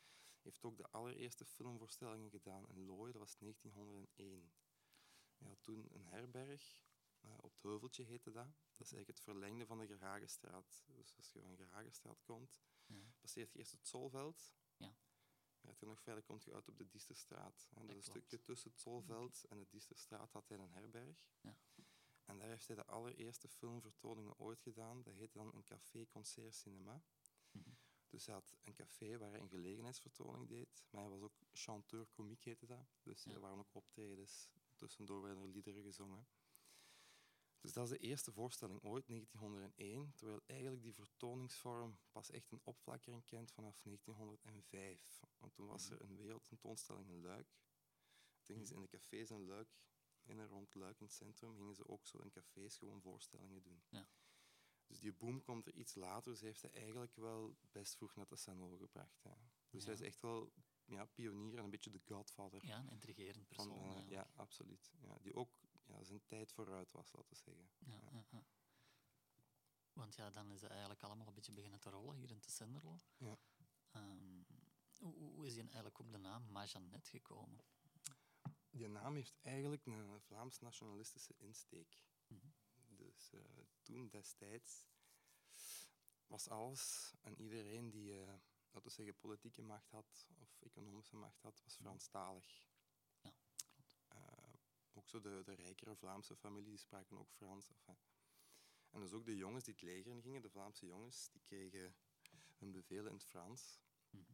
Heeft 0.44 0.64
ook 0.64 0.78
de 0.78 0.90
allereerste 0.90 1.46
filmvoorstellingen 1.46 2.30
gedaan 2.30 2.68
in 2.70 2.86
Looy. 2.86 3.12
Dat 3.12 3.22
was 3.22 3.36
1901. 3.38 4.52
Ja, 5.38 5.56
toen 5.62 5.88
een 5.94 6.06
herberg, 6.06 6.82
eh, 7.22 7.38
op 7.42 7.52
het 7.54 7.62
Heuveltje 7.64 8.04
heette 8.04 8.32
dat. 8.32 8.46
Dat 8.46 8.86
is 8.88 8.94
eigenlijk 8.94 9.08
het 9.08 9.20
verlengde 9.20 9.66
van 9.66 9.78
de 9.78 9.88
Geragenstraat. 9.88 10.84
Dus 10.96 11.16
als 11.18 11.32
je 11.32 11.42
van 11.42 11.56
Geragenstraat 11.56 12.24
komt, 12.24 12.62
Ja. 12.86 13.14
passeert 13.20 13.52
je 13.52 13.60
eerst 13.60 13.72
het 13.72 13.88
Zolveld. 13.88 14.54
Ja. 14.78 14.96
Er 15.62 15.88
nog 15.88 16.02
verder, 16.02 16.24
komt 16.24 16.44
je 16.44 16.54
uit 16.54 16.68
op 16.68 16.78
de 16.78 16.88
Diesterstraat. 16.88 17.68
Hè. 17.74 17.86
Dat 17.86 17.96
een 17.96 18.04
stukje 18.04 18.42
tussen 18.42 18.70
het 18.72 18.80
Zolveld 18.80 19.44
en 19.44 19.60
de 19.60 19.68
Diesterstraat 19.70 20.32
had 20.32 20.48
hij 20.48 20.58
een 20.58 20.70
herberg. 20.70 21.18
Ja. 21.42 21.58
En 22.26 22.38
daar 22.40 22.48
heeft 22.48 22.68
hij 22.68 22.76
de 22.76 22.86
allereerste 22.86 23.48
filmvertoningen 23.48 24.38
ooit 24.40 24.62
gedaan. 24.62 25.04
Dat 25.04 25.14
heette 25.14 25.38
dan 25.38 25.54
een 25.56 25.64
café 25.64 26.08
concert 26.08 26.56
cinema. 26.56 27.02
Mhm. 28.14 28.22
Dus 28.22 28.26
hij 28.26 28.36
had 28.36 28.56
een 28.64 28.74
café 28.74 29.18
waar 29.18 29.30
hij 29.30 29.40
een 29.40 29.50
gelegenheidsvertoning 29.50 30.48
deed. 30.48 30.84
Maar 30.90 31.02
hij 31.02 31.10
was 31.10 31.22
ook 31.22 31.38
chanteur 31.52 32.08
comique, 32.12 32.50
heette 32.50 32.66
dat. 32.66 32.88
Dus 33.04 33.24
Ja. 33.24 33.32
er 33.34 33.40
waren 33.40 33.58
ook 33.58 33.76
optredens. 33.76 34.48
Tussendoor 34.76 35.22
werden 35.22 35.44
er 35.44 35.50
liederen 35.50 35.84
gezongen. 35.84 36.28
Dus 37.62 37.74
dat 37.74 37.84
is 37.84 37.90
de 37.98 37.98
eerste 38.06 38.32
voorstelling 38.32 38.84
ooit, 38.84 39.08
1901. 39.08 40.14
Terwijl 40.16 40.42
eigenlijk 40.46 40.82
die 40.84 40.94
vertoningsvorm 40.94 41.98
pas 42.12 42.30
echt 42.32 42.52
een 42.52 42.62
opflakkering 42.64 43.26
kent 43.26 43.52
vanaf 43.52 43.78
1905. 43.84 45.22
Want 45.38 45.54
toen 45.54 45.68
was 45.68 45.84
Mhm. 45.86 45.94
er 45.94 46.02
een 46.02 46.16
wereldtentoonstelling 46.16 47.10
in 47.10 47.22
Luik. 47.22 47.48
Toen 48.34 48.46
gingen 48.46 48.66
ze 48.66 48.74
in 48.74 48.82
de 48.82 48.88
cafés 48.88 49.32
in 49.32 49.46
Luik, 49.46 49.70
in 50.24 50.40
en 50.40 50.48
rond 50.48 50.74
Luik 50.76 51.00
in 51.00 51.06
het 51.06 51.16
centrum, 51.16 51.56
gingen 51.56 51.76
ze 51.76 51.88
ook 51.88 52.06
zo 52.08 52.18
in 52.20 52.30
cafés 52.30 52.78
gewoon 52.78 53.02
voorstellingen 53.02 53.62
doen. 53.62 53.84
Ja. 53.90 54.08
Dus 54.94 55.02
die 55.02 55.14
boom 55.14 55.42
komt 55.42 55.66
er 55.66 55.74
iets 55.74 55.96
later, 55.96 56.32
dus 56.32 56.40
hij 56.40 56.50
heeft 56.50 56.62
hij 56.62 56.72
eigenlijk 56.72 57.16
wel 57.16 57.56
best 57.72 57.96
vroeg 57.96 58.16
naar 58.16 58.28
de 58.28 58.36
scène 58.36 58.78
gebracht. 58.78 59.24
Hè. 59.24 59.32
Dus 59.70 59.86
hij 59.86 59.94
is 59.94 60.02
echt 60.02 60.22
wel 60.22 60.54
ja, 60.86 61.06
pionier 61.06 61.58
en 61.58 61.64
een 61.64 61.70
beetje 61.70 61.90
de 61.90 62.02
godfather. 62.06 62.66
Ja, 62.66 62.78
een 62.80 62.90
intrigerend 62.90 63.48
persoon. 63.48 63.96
eh, 63.96 64.10
ja, 64.10 64.30
absoluut. 64.36 64.92
Ja, 65.00 65.18
die 65.22 65.36
ook 65.36 65.60
ja, 65.86 66.04
zijn 66.04 66.26
tijd 66.26 66.52
vooruit 66.52 66.92
was, 66.92 67.12
laten 67.12 67.30
we 67.30 67.36
zeggen. 67.36 67.70
Ja, 67.78 68.10
ja, 68.12 68.26
ja. 68.30 68.46
Want 69.94 70.16
ja, 70.16 70.32
dan 70.32 70.52
is 70.52 70.62
het 70.62 70.70
eigenlijk 70.72 71.04
allemaal 71.04 71.28
een 71.28 71.34
beetje 71.34 71.54
beginnen 71.54 71.80
te 71.80 71.90
rollen 71.90 72.16
hier 72.16 72.32
in 72.32 72.40
de 72.40 72.50
Senderlo. 72.50 73.00
Ja. 73.18 73.38
Ehm, 73.92 74.42
hoe, 74.98 75.16
hoe 75.16 75.46
is 75.46 75.54
hij 75.54 75.64
eigenlijk 75.64 76.00
op 76.00 76.12
de 76.12 76.18
naam 76.18 76.52
Majanet 76.52 77.08
gekomen? 77.08 77.66
Die 78.70 78.88
naam 78.88 79.16
heeft 79.16 79.38
eigenlijk 79.42 79.86
een 79.86 80.22
Vlaams-nationalistische 80.22 81.34
insteek. 81.38 81.98
Mhm. 82.28 82.48
Dus 82.88 83.34
eh, 83.34 83.40
toen 83.84 84.10
destijds 84.10 84.86
was 86.28 86.50
alles 86.50 87.14
en 87.22 87.42
iedereen 87.42 87.90
die, 87.90 88.22
eh 88.22 88.34
laten 88.72 88.90
we 88.90 88.96
zeggen, 88.96 89.18
politieke 89.18 89.62
macht 89.62 89.90
had 89.90 90.28
of 90.38 90.62
economische 90.62 91.16
macht 91.16 91.42
had, 91.42 91.62
was 91.64 91.76
Franstalig. 91.76 92.68
Ja, 93.22 93.34
klopt. 93.66 93.98
Eh, 94.08 94.54
ook 94.94 95.08
zo 95.08 95.20
de, 95.20 95.42
de 95.46 95.54
rijkere 95.54 95.96
Vlaamse 95.96 96.36
familie, 96.36 96.70
die 96.70 96.78
spraken 96.78 97.18
ook 97.18 97.32
Frans. 97.32 97.70
enfin. 97.70 97.98
En 98.90 99.00
dus 99.00 99.14
ook 99.14 99.26
de 99.26 99.38
jongens 99.38 99.64
die 99.64 99.74
het 99.74 99.84
leger 99.84 100.12
in 100.12 100.22
gingen, 100.22 100.42
de 100.42 100.50
Vlaamse 100.50 100.86
jongens, 100.86 101.30
die 101.32 101.42
kregen 101.42 101.96
hun 102.58 102.72
bevelen 102.72 103.08
in 103.08 103.14
het 103.14 103.26
Frans. 103.26 103.82
Mhm. 104.10 104.32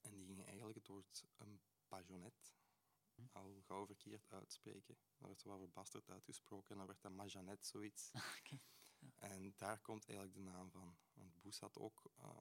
En 0.00 0.14
die 0.14 0.26
gingen 0.26 0.46
eigenlijk 0.46 0.76
het 0.76 0.86
woord 0.86 1.24
een 1.36 1.60
pajonet 1.88 2.54
Hm. 3.14 3.26
al 3.32 3.62
gauw 3.66 3.86
verkeerd 3.86 4.32
uitspreken. 4.32 4.98
Dan 5.18 5.28
werd 5.28 5.42
wel 5.42 5.58
verbasterd 5.58 6.10
uitgesproken 6.10 6.70
en 6.70 6.76
dan 6.76 6.86
werd 6.86 7.02
dat 7.02 7.12
majanet 7.12 7.66
zoiets. 7.66 8.10
Oké. 8.38 8.60
En 9.30 9.54
daar 9.56 9.80
komt 9.80 10.06
eigenlijk 10.06 10.36
de 10.36 10.42
naam 10.42 10.70
van. 10.70 10.96
Want 11.14 11.40
Boes 11.40 11.58
had 11.58 11.78
ook 11.78 12.12
eh, 12.16 12.40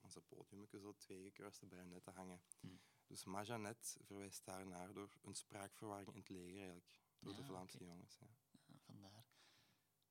op 0.00 0.10
zijn 0.10 0.24
podium 0.26 0.66
zo 0.80 0.94
twee 0.96 1.22
gekruiste 1.22 1.66
bajonetten 1.66 2.12
hangen. 2.12 2.42
Hm. 2.60 2.76
Dus 3.06 3.24
majanet 3.24 3.96
verwijst 4.00 4.44
daarnaar 4.44 4.92
door 4.92 5.18
een 5.22 5.34
spraakverwarring 5.34 6.08
in 6.08 6.18
het 6.18 6.28
leger 6.28 6.56
eigenlijk. 6.56 7.02
Door 7.18 7.34
de 7.34 7.40
Ja, 7.40 7.46
Vlaamse 7.46 7.84
jongens. 7.84 8.18
Ja. 8.18 8.26
Ja, 8.66 8.78
vandaar. 8.78 9.26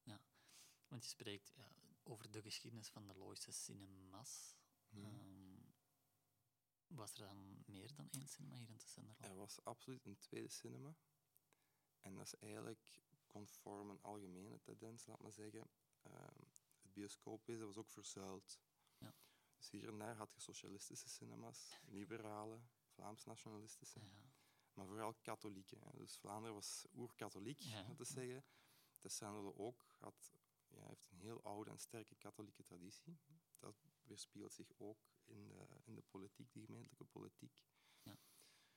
Ja. 0.04 0.22
Want 0.88 1.04
je 1.04 1.10
spreekt 1.10 1.52
ja, 1.56 1.72
over 2.04 2.32
de 2.32 2.42
geschiedenis 2.42 2.90
van 2.90 3.08
de 3.08 3.14
Looise 3.14 3.52
cinemas. 3.52 4.58
Mhm. 4.90 5.06
Ehm, 5.06 5.44
was 6.88 7.14
er 7.14 7.20
dan 7.20 7.64
meer 7.66 7.96
dan 7.96 8.10
één 8.10 8.28
cinema 8.28 8.56
hier 8.56 8.70
in 8.70 8.78
de 8.78 8.84
Senderlo? 8.84 9.28
Er 9.28 9.36
was 9.36 9.64
absoluut 9.64 10.06
een 10.06 10.20
tweede 10.20 10.50
cinema. 10.50 10.96
En 12.00 12.16
dat 12.16 12.26
is 12.26 12.36
eigenlijk 12.36 13.02
conform 13.28 13.90
een 13.90 14.02
algemene 14.02 14.62
tendens, 14.62 15.06
laat 15.06 15.22
maar 15.22 15.32
zeggen. 15.32 15.70
Ehm, 16.04 16.40
het 16.82 16.94
bioscoopwezen 16.94 17.66
was 17.66 17.78
ook 17.78 17.90
verzuild. 17.90 18.60
Ja. 18.98 19.16
Dus 19.58 19.70
hier 19.70 19.88
en 19.88 19.98
daar 19.98 20.16
had 20.16 20.34
je 20.34 20.40
socialistische 20.40 21.10
cinema's, 21.10 21.80
liberale, 21.86 22.62
Vlaams-nationalistische. 22.86 24.00
Ja. 24.00 24.32
Maar 24.74 24.86
vooral 24.86 25.14
katholieke. 25.14 25.78
Dus 25.94 26.18
Vlaanderen 26.18 26.54
was 26.54 26.86
oer-katholiek, 26.94 27.60
Ja, 27.60 27.94
te 27.96 28.04
zeggen. 28.04 28.46
De 29.02 29.10
Senderlo 29.10 29.54
ook 29.54 29.86
had, 29.98 30.34
ja, 30.68 30.88
heeft 30.88 31.12
een 31.12 31.20
heel 31.20 31.44
oude 31.44 31.70
en 31.70 31.80
sterke 31.80 32.16
katholieke 32.16 32.64
traditie. 32.64 33.20
Dat 33.58 33.76
weerspiegelt 34.02 34.54
zich 34.54 34.72
ook 34.78 35.08
in 35.26 35.48
de, 35.48 35.68
in 35.84 35.96
de 35.96 36.02
politiek, 36.02 36.54
de 36.54 36.60
gemeentelijke 36.60 37.06
politiek. 37.06 37.64
Ja. 38.02 38.18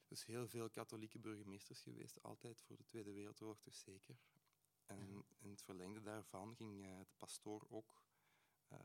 Dus 0.06 0.24
heel 0.24 0.48
veel 0.48 0.70
katholieke 0.70 1.18
burgemeesters 1.18 1.80
geweest, 1.80 2.22
altijd 2.22 2.62
voor 2.62 2.76
de 2.76 2.84
Tweede 2.84 3.12
Wereldoorlog 3.12 3.62
dus 3.62 3.80
zeker. 3.80 4.18
In 5.46 5.52
het 5.52 5.62
verlengde 5.62 6.00
daarvan 6.00 6.56
ging 6.56 6.84
eh, 6.84 6.98
de 6.98 7.14
pastoor 7.16 7.66
ook 7.68 8.02
eh, 8.68 8.78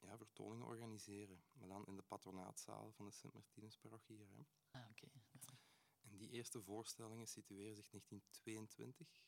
ja, 0.00 0.16
vertoningen 0.16 0.66
organiseren. 0.66 1.44
Maar 1.52 1.68
dan 1.68 1.86
in 1.86 1.96
de 1.96 2.02
patronaatzaal 2.02 2.92
van 2.92 3.04
de 3.06 3.10
Sint-Martinus-parochie 3.12 4.16
hier. 4.16 4.30
Hè. 4.36 4.44
Ah, 4.78 4.90
oké. 4.90 5.06
Ja. 5.30 5.58
En 6.00 6.16
die 6.16 6.30
eerste 6.30 6.62
voorstellingen 6.62 7.26
situeren 7.28 7.74
zich 7.74 7.88
1922. 7.90 9.22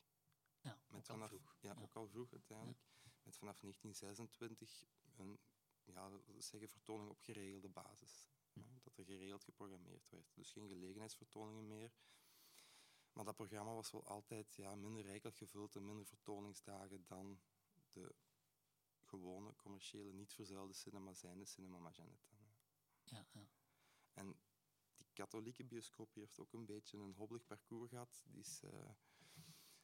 Ja, 0.60 0.70
Met 0.70 1.00
ook 1.00 1.08
al 1.08 1.14
vanaf, 1.14 1.28
vroeg. 1.28 1.56
Ja, 1.60 1.74
Ja. 1.74 1.80
ook 1.82 1.94
al 1.96 2.08
vroeg 2.08 2.32
uiteindelijk. 2.32 2.78
Met 3.22 3.36
vanaf 3.36 3.60
1926 3.60 4.84
een 5.16 5.40
ja, 5.84 6.10
zeggen, 6.38 6.68
vertoning 6.68 7.10
op 7.10 7.20
geregelde 7.20 7.68
basis. 7.68 8.28
Hm. 8.52 8.60
Dat 8.82 8.96
er 8.98 9.04
geregeld 9.04 9.44
geprogrammeerd 9.44 10.08
werd. 10.10 10.34
Dus 10.34 10.52
geen 10.52 10.68
gelegenheidsvertoningen 10.68 11.66
meer. 11.66 11.92
Maar 13.14 13.24
dat 13.24 13.36
programma 13.36 13.74
was 13.74 13.90
wel 13.90 14.06
altijd 14.06 14.54
ja, 14.54 14.74
minder 14.74 15.02
rijkelijk 15.02 15.36
gevuld 15.36 15.76
en 15.76 15.84
minder 15.84 16.06
vertoningsdagen 16.06 17.04
dan 17.06 17.40
de 17.90 18.14
gewone, 19.00 19.54
commerciële, 19.56 20.12
niet 20.12 20.34
verzuilde 20.34 20.72
cinema 20.72 21.14
zijn, 21.14 21.38
de 21.38 21.44
Cinema 21.44 21.92
hè. 21.96 22.02
Ja, 23.04 23.26
ja. 23.32 23.48
En 24.12 24.36
die 24.96 25.06
katholieke 25.12 25.64
bioscoop 25.64 26.14
heeft 26.14 26.38
ook 26.40 26.52
een 26.52 26.66
beetje 26.66 26.98
een 26.98 27.14
hobbelig 27.14 27.46
parcours 27.46 27.90
gehad. 27.90 28.22
Die 28.26 28.40
is 28.40 28.62
eh, 28.62 28.70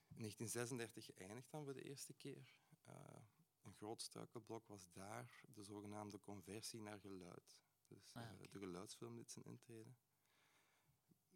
in 0.09 0.17
1936 0.17 1.05
geëindigd 1.05 1.51
dan 1.51 1.65
voor 1.65 1.75
de 1.75 1.83
eerste 1.83 2.15
keer. 2.15 2.55
Eh, 2.83 3.23
een 3.63 3.75
groot 3.75 4.03
struikelblok 4.03 4.67
was 4.67 4.91
daar 4.93 5.43
de 5.49 5.65
zogenaamde 5.65 6.21
conversie 6.21 6.81
naar 6.81 7.01
geluid. 7.01 7.59
Dus 7.87 8.13
Ah, 8.13 8.23
eh, 8.23 8.51
de 8.51 8.59
geluidsfilm 8.59 9.17
dit 9.17 9.31
zijn 9.31 9.45
intreden. 9.45 9.97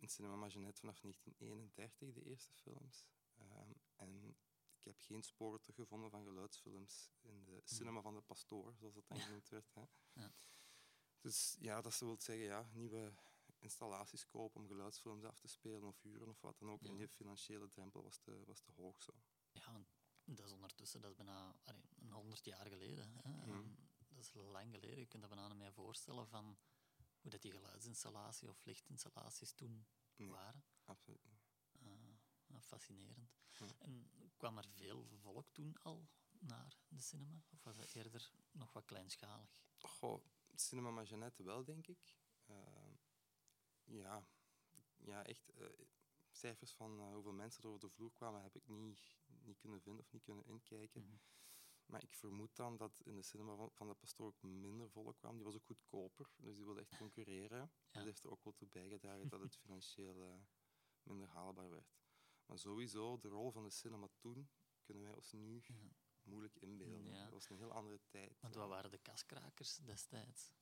In 0.04 0.10
Cinema 0.10 0.36
Magenet 0.36 0.78
vanaf 0.78 1.00
1931 1.00 2.12
de 2.12 2.22
eerste 2.30 2.54
films. 2.54 3.06
Ehm, 3.34 3.72
en 3.96 4.36
ik 4.78 4.84
heb 4.84 4.98
geen 4.98 5.22
sporen 5.22 5.60
teruggevonden 5.60 6.10
van 6.10 6.24
geluidsfilms 6.24 7.10
in 7.20 7.44
de 7.44 7.60
cinema 7.64 8.00
van 8.00 8.14
de 8.14 8.20
pastoor, 8.20 8.74
zoals 8.76 8.94
dat 8.94 9.06
dan 9.08 9.20
genoemd 9.20 9.48
werd. 9.48 9.74
Hè. 9.74 9.84
Ja. 10.12 10.34
Dus 11.20 11.56
ja, 11.58 11.80
dat 11.80 11.98
wil 11.98 12.20
zeggen, 12.20 12.44
ja, 12.44 12.68
nieuwe 12.72 13.14
installaties 13.58 14.26
kopen 14.26 14.60
om 14.60 14.66
geluidsfilms 14.66 15.24
af 15.24 15.40
te 15.40 15.48
spelen 15.48 15.88
of 15.88 16.02
huren 16.02 16.28
of 16.28 16.40
wat 16.40 16.58
dan 16.58 16.70
ook. 16.70 16.82
En 16.82 16.96
die 16.96 17.08
financiële 17.08 17.68
drempel 17.68 18.02
was 18.02 18.18
te, 18.18 18.44
was 18.46 18.60
te 18.60 18.72
hoog 18.72 19.02
zo. 19.02 19.12
Ja, 19.52 19.72
want 19.72 19.86
dat 20.24 20.46
is 20.46 20.52
ondertussen, 20.52 21.00
dat 21.00 21.10
is 21.10 21.16
bijna 21.16 21.56
allee, 21.62 21.88
een 21.98 22.10
honderd 22.10 22.44
jaar 22.44 22.66
geleden. 22.66 23.10
Hè. 23.12 23.52
En 23.52 23.76
Dat 24.08 24.24
is 24.24 24.32
lang 24.32 24.70
geleden. 24.74 24.98
Je 24.98 25.06
kunt 25.06 25.22
dat 25.22 25.30
bijna 25.30 25.48
niet 25.48 25.58
meer 25.58 25.72
voorstellen 25.72 26.28
van 26.28 26.58
hoe 27.24 27.32
dat 27.32 27.42
die 27.42 27.52
geluidsinstallatie 27.52 28.48
of 28.48 28.64
lichtinstallaties 28.64 29.52
toen 29.52 29.86
Nee. 30.16 30.30
waren. 30.30 30.64
Absoluut 30.84 31.24
niet. 31.24 31.42
Eh, 31.72 32.16
ja, 32.46 32.60
fascinerend. 32.60 33.36
Ja. 33.58 33.66
En 33.78 34.10
kwam 34.36 34.58
er 34.58 34.68
veel 34.68 35.04
volk 35.04 35.48
toen 35.52 35.76
al 35.82 36.08
naar 36.38 36.78
de 36.88 37.00
cinema? 37.00 37.42
Of 37.50 37.62
was 37.62 37.76
dat 37.76 37.94
eerder 37.94 38.30
nog 38.50 38.72
wat 38.72 38.84
kleinschalig? 38.84 39.56
Goh, 39.78 40.24
Cinema 40.54 40.90
Magenette 40.90 41.42
wel, 41.42 41.64
denk 41.64 41.86
ik. 41.86 42.16
Eh, 42.44 42.94
ja, 43.84 44.28
ja, 44.96 45.24
echt. 45.24 45.48
eh, 45.48 45.68
cijfers 46.30 46.72
van 46.72 47.00
eh, 47.00 47.12
hoeveel 47.12 47.32
mensen 47.32 47.62
er 47.62 47.68
over 47.68 47.80
de 47.80 47.88
vloer 47.88 48.12
kwamen, 48.12 48.42
heb 48.42 48.54
ik 48.56 48.68
niet, 48.68 49.16
niet 49.42 49.58
kunnen 49.58 49.80
vinden 49.80 50.04
of 50.04 50.12
niet 50.12 50.22
kunnen 50.22 50.44
inkijken. 50.46 51.02
Mhm. 51.02 51.16
Maar 51.86 52.02
ik 52.02 52.14
vermoed 52.14 52.56
dan 52.56 52.76
dat 52.76 53.00
in 53.04 53.14
de 53.16 53.22
cinema 53.22 53.54
van, 53.54 53.70
van 53.72 53.88
de 53.88 53.94
pastoor 53.94 54.26
ook 54.26 54.42
minder 54.42 54.90
volk 54.90 55.16
kwam. 55.18 55.34
Die 55.36 55.44
was 55.44 55.54
ook 55.54 55.64
goedkoper, 55.64 56.30
dus 56.36 56.54
die 56.56 56.64
wilde 56.64 56.80
echt 56.80 56.96
concurreren. 56.96 57.72
Dat 57.90 58.04
heeft 58.04 58.24
er 58.24 58.30
ook 58.30 58.44
wel 58.44 58.54
toe 58.54 58.68
bijgedragen 58.68 59.28
dat 59.28 59.40
het 59.40 59.56
financieel 59.64 60.24
eh, 60.24 60.38
minder 61.02 61.28
haalbaar 61.28 61.70
werd. 61.70 61.94
Maar 62.46 62.58
sowieso, 62.58 63.18
de 63.18 63.28
rol 63.28 63.50
van 63.50 63.62
de 63.64 63.70
cinema 63.70 64.08
toen 64.16 64.50
kunnen 64.82 65.02
wij 65.02 65.12
ons 65.12 65.32
nu 65.32 65.62
Ja. 65.66 65.74
moeilijk 66.22 66.56
inbeelden. 66.56 67.10
Ja. 67.12 67.22
Dat 67.22 67.32
was 67.32 67.48
een 67.48 67.56
heel 67.56 67.72
andere 67.72 68.00
tijd. 68.08 68.40
Want 68.40 68.54
wat 68.54 68.68
waren 68.68 68.90
de 68.90 68.98
kaskrakers 68.98 69.76
destijds? 69.76 70.52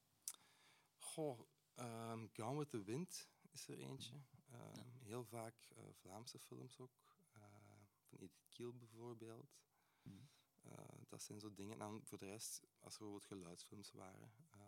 Goh, 0.97 1.41
ehm 1.75 2.26
Gone 2.33 2.59
with 2.59 2.71
the 2.71 2.83
Wind 2.83 3.31
is 3.50 3.69
er 3.69 3.79
eentje. 3.79 4.23
Ehm, 4.49 4.76
Ja. 4.76 4.91
Heel 5.02 5.25
vaak 5.25 5.69
eh, 5.76 5.85
Vlaamse 5.93 6.38
films 6.38 6.79
ook. 6.79 6.91
eh, 7.33 7.41
van 7.43 7.87
Edith 8.09 8.41
Kiel 8.49 8.76
bijvoorbeeld. 8.76 9.61
Mhm. 10.02 10.25
Eh, 10.62 11.02
dat 11.09 11.23
zijn 11.23 11.40
zo 11.40 11.54
dingen. 11.54 11.73
En 11.73 11.78
dan 11.78 12.04
voor 12.04 12.19
de 12.19 12.26
rest, 12.26 12.61
als 12.81 12.95
er 12.95 12.99
bijvoorbeeld 13.00 13.25
geluidsfilms 13.25 13.92
waren. 13.92 14.33
eh, 14.50 14.61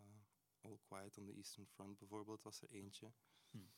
All 0.61 0.79
Quiet 0.83 1.17
on 1.17 1.25
the 1.25 1.33
Eastern 1.33 1.65
Front 1.67 1.97
bijvoorbeeld 1.97 2.41
was 2.43 2.61
er 2.61 2.69
eentje. 2.69 3.13
Hmm. 3.49 3.71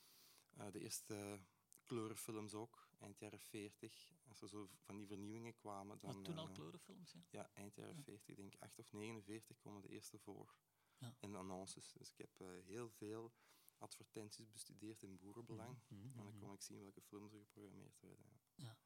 Eh, 0.53 0.71
de 0.71 0.79
eerste 0.79 1.41
kleurenfilms 1.83 2.53
ook, 2.53 2.89
eind 2.97 3.19
jaren 3.19 3.39
40. 3.39 4.13
Als 4.27 4.41
er 4.41 4.49
zo 4.49 4.69
van 4.79 4.97
die 4.97 5.07
vernieuwingen 5.07 5.55
kwamen, 5.55 5.99
dan... 5.99 6.23
Toen 6.23 6.37
al 6.37 6.51
kleurenfilms, 6.51 7.11
ja? 7.13 7.21
ja, 7.29 7.49
eind 7.53 7.75
jaren 7.75 7.95
Ja. 7.95 8.01
40, 8.03 8.35
denk 8.35 8.53
ik 8.53 8.61
8 8.61 8.79
of 8.79 8.91
49 8.91 9.57
komen 9.59 9.81
de 9.81 9.87
eerste 9.89 10.19
voor. 10.19 10.57
Ja. 10.97 11.15
In 11.19 11.31
de 11.31 11.37
annonces. 11.37 11.91
Dus 11.91 12.09
ik 12.11 12.17
heb 12.17 12.63
heel 12.65 12.89
veel 12.89 13.33
advertenties 13.77 14.51
bestudeerd 14.51 15.03
in 15.03 15.17
boerenbelang. 15.17 15.79
Mhm, 15.87 16.17
En 16.19 16.23
dan 16.23 16.37
kon 16.37 16.53
ik 16.53 16.61
zien 16.61 16.79
welke 16.81 17.01
films 17.01 17.33
er 17.33 17.39
geprogrammeerd 17.39 17.99
werden. 17.99 18.25
ja. 18.55 18.77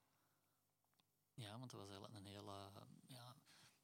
Ja, 1.34 1.58
want 1.60 1.72
dat 1.72 1.80
was 1.80 1.90
eigenlijk 1.90 2.20
een 2.20 2.32
hele... 2.32 2.72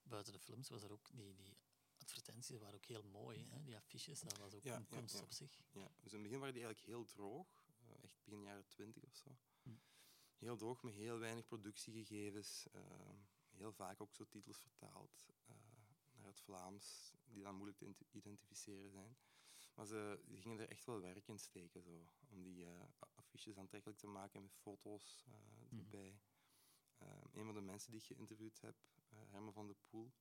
Buiten 0.07 0.33
de 0.33 0.39
films 0.39 0.69
was 0.69 0.83
er 0.83 0.91
ook... 0.91 1.09
Die, 1.13 1.35
die 1.35 1.57
advertenties 1.97 2.59
waren 2.59 2.75
ook 2.75 2.85
heel 2.85 3.03
mooi. 3.03 3.45
Hè? 3.49 3.63
Die 3.63 3.75
affiches, 3.75 4.19
dat 4.19 4.37
was 4.37 4.53
ook 4.53 4.63
Ja, 4.63 4.75
een 4.75 4.87
kunst 4.87 5.15
ja. 5.15 5.21
op 5.21 5.31
zich. 5.31 5.59
Ja, 5.71 5.91
dus 6.01 6.11
in 6.13 6.19
het 6.19 6.21
begin 6.27 6.39
waren 6.39 6.53
die 6.53 6.63
eigenlijk 6.63 6.93
heel 6.93 7.05
droog. 7.05 7.65
eh, 7.79 8.03
echt 8.03 8.19
begin 8.23 8.41
jaren 8.41 8.67
20 8.67 9.03
of 9.03 9.15
zo. 9.15 9.37
Hm. 9.63 9.69
Heel 10.37 10.57
droog, 10.57 10.83
met 10.83 10.93
heel 10.95 11.19
weinig 11.19 11.45
productiegegevens. 11.45 12.67
eh, 12.71 12.81
heel 13.49 13.73
vaak 13.73 14.01
ook 14.01 14.13
zo 14.13 14.27
titels 14.27 14.59
vertaald 14.59 15.27
eh, 15.45 15.55
naar 16.17 16.27
het 16.27 16.39
Vlaams, 16.39 17.13
die 17.25 17.43
dan 17.43 17.55
moeilijk 17.55 17.77
te 17.77 17.85
ident- 17.85 18.11
identificeren 18.11 18.91
zijn. 18.91 19.17
Maar 19.73 19.85
ze 19.85 20.19
gingen 20.33 20.59
er 20.59 20.69
echt 20.69 20.85
wel 20.85 20.99
werk 21.01 21.27
in 21.27 21.39
steken, 21.39 21.81
zo, 21.83 22.07
om 22.29 22.43
die 22.43 22.65
affiches 23.13 23.57
aantrekkelijk 23.57 23.99
te 23.99 24.07
maken 24.07 24.41
met 24.41 24.53
foto's 24.55 25.23
Mhm. 25.69 25.79
erbij. 25.79 26.19
Een 27.31 27.45
van 27.45 27.53
de 27.53 27.61
mensen 27.61 27.91
die 27.91 27.99
ik 27.99 28.05
geïnterviewd 28.05 28.61
heb, 28.61 28.75
eh, 29.09 29.17
Herman 29.29 29.53
van 29.53 29.67
de 29.67 29.75
Poel, 29.89 30.13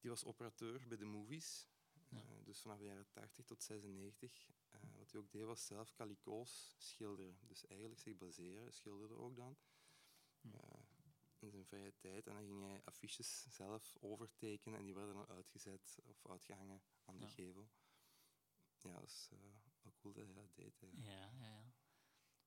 die 0.00 0.10
was 0.10 0.24
operateur 0.24 0.88
bij 0.88 0.96
de 0.96 1.04
movies. 1.04 1.68
Ja. 2.08 2.16
Eh, 2.22 2.44
dus 2.44 2.60
vanaf 2.60 2.78
de 2.78 2.84
jaren 2.84 3.10
80 3.10 3.44
tot 3.44 3.62
96. 3.62 4.48
Eh, 4.70 4.80
wat 4.96 5.10
hij 5.12 5.20
ook 5.20 5.30
deed 5.30 5.44
was 5.44 5.66
zelf 5.66 5.92
calico's 5.92 6.74
schilderen. 6.78 7.38
Dus 7.46 7.66
eigenlijk 7.66 8.00
zich 8.00 8.16
baseren, 8.16 8.72
schilderde 8.72 9.14
ook 9.14 9.36
dan. 9.36 9.56
Hm. 10.40 10.48
in 11.40 11.50
zijn 11.50 11.66
vrije 11.66 11.96
tijd. 11.98 12.26
En 12.26 12.34
dan 12.34 12.44
ging 12.44 12.62
hij 12.62 12.84
affiches 12.84 13.42
zelf 13.48 13.96
overtekenen 14.00 14.78
en 14.78 14.84
die 14.84 14.94
werden 14.94 15.14
dan 15.14 15.26
uitgezet 15.26 15.98
of 16.04 16.26
uitgehangen 16.26 16.82
aan 17.04 17.18
de 17.18 17.24
Ja. 17.24 17.30
gevel. 17.30 17.68
Ja, 18.78 18.92
dat 19.00 19.08
is 19.08 19.28
wel 19.82 19.94
cool 19.96 20.12
dat 20.14 20.24
hij 20.24 20.34
dat 20.34 20.54
deed. 20.54 20.78
Ja, 20.80 20.88
ja, 21.02 21.30
ja. 21.38 21.72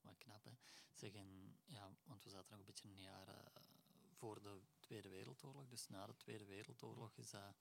Wat 0.02 0.18
knap, 0.18 0.44
hè. 0.44 0.52
Zeg, 0.94 1.14
en, 1.14 1.58
ja, 1.66 1.96
want 2.04 2.24
we 2.24 2.30
zaten 2.30 2.50
nog 2.50 2.60
een 2.60 2.66
beetje 2.66 2.88
in 2.88 2.96
de 2.96 3.02
jaren 3.02 3.46
eh, 3.56 3.62
voor 4.12 4.42
de 4.42 4.62
Tweede 4.80 5.10
Wereldoorlog. 5.10 5.68
Dus 5.68 5.88
na 5.88 6.06
de 6.06 6.16
Tweede 6.16 6.46
Wereldoorlog 6.46 7.18
is 7.18 7.30
dat, 7.30 7.56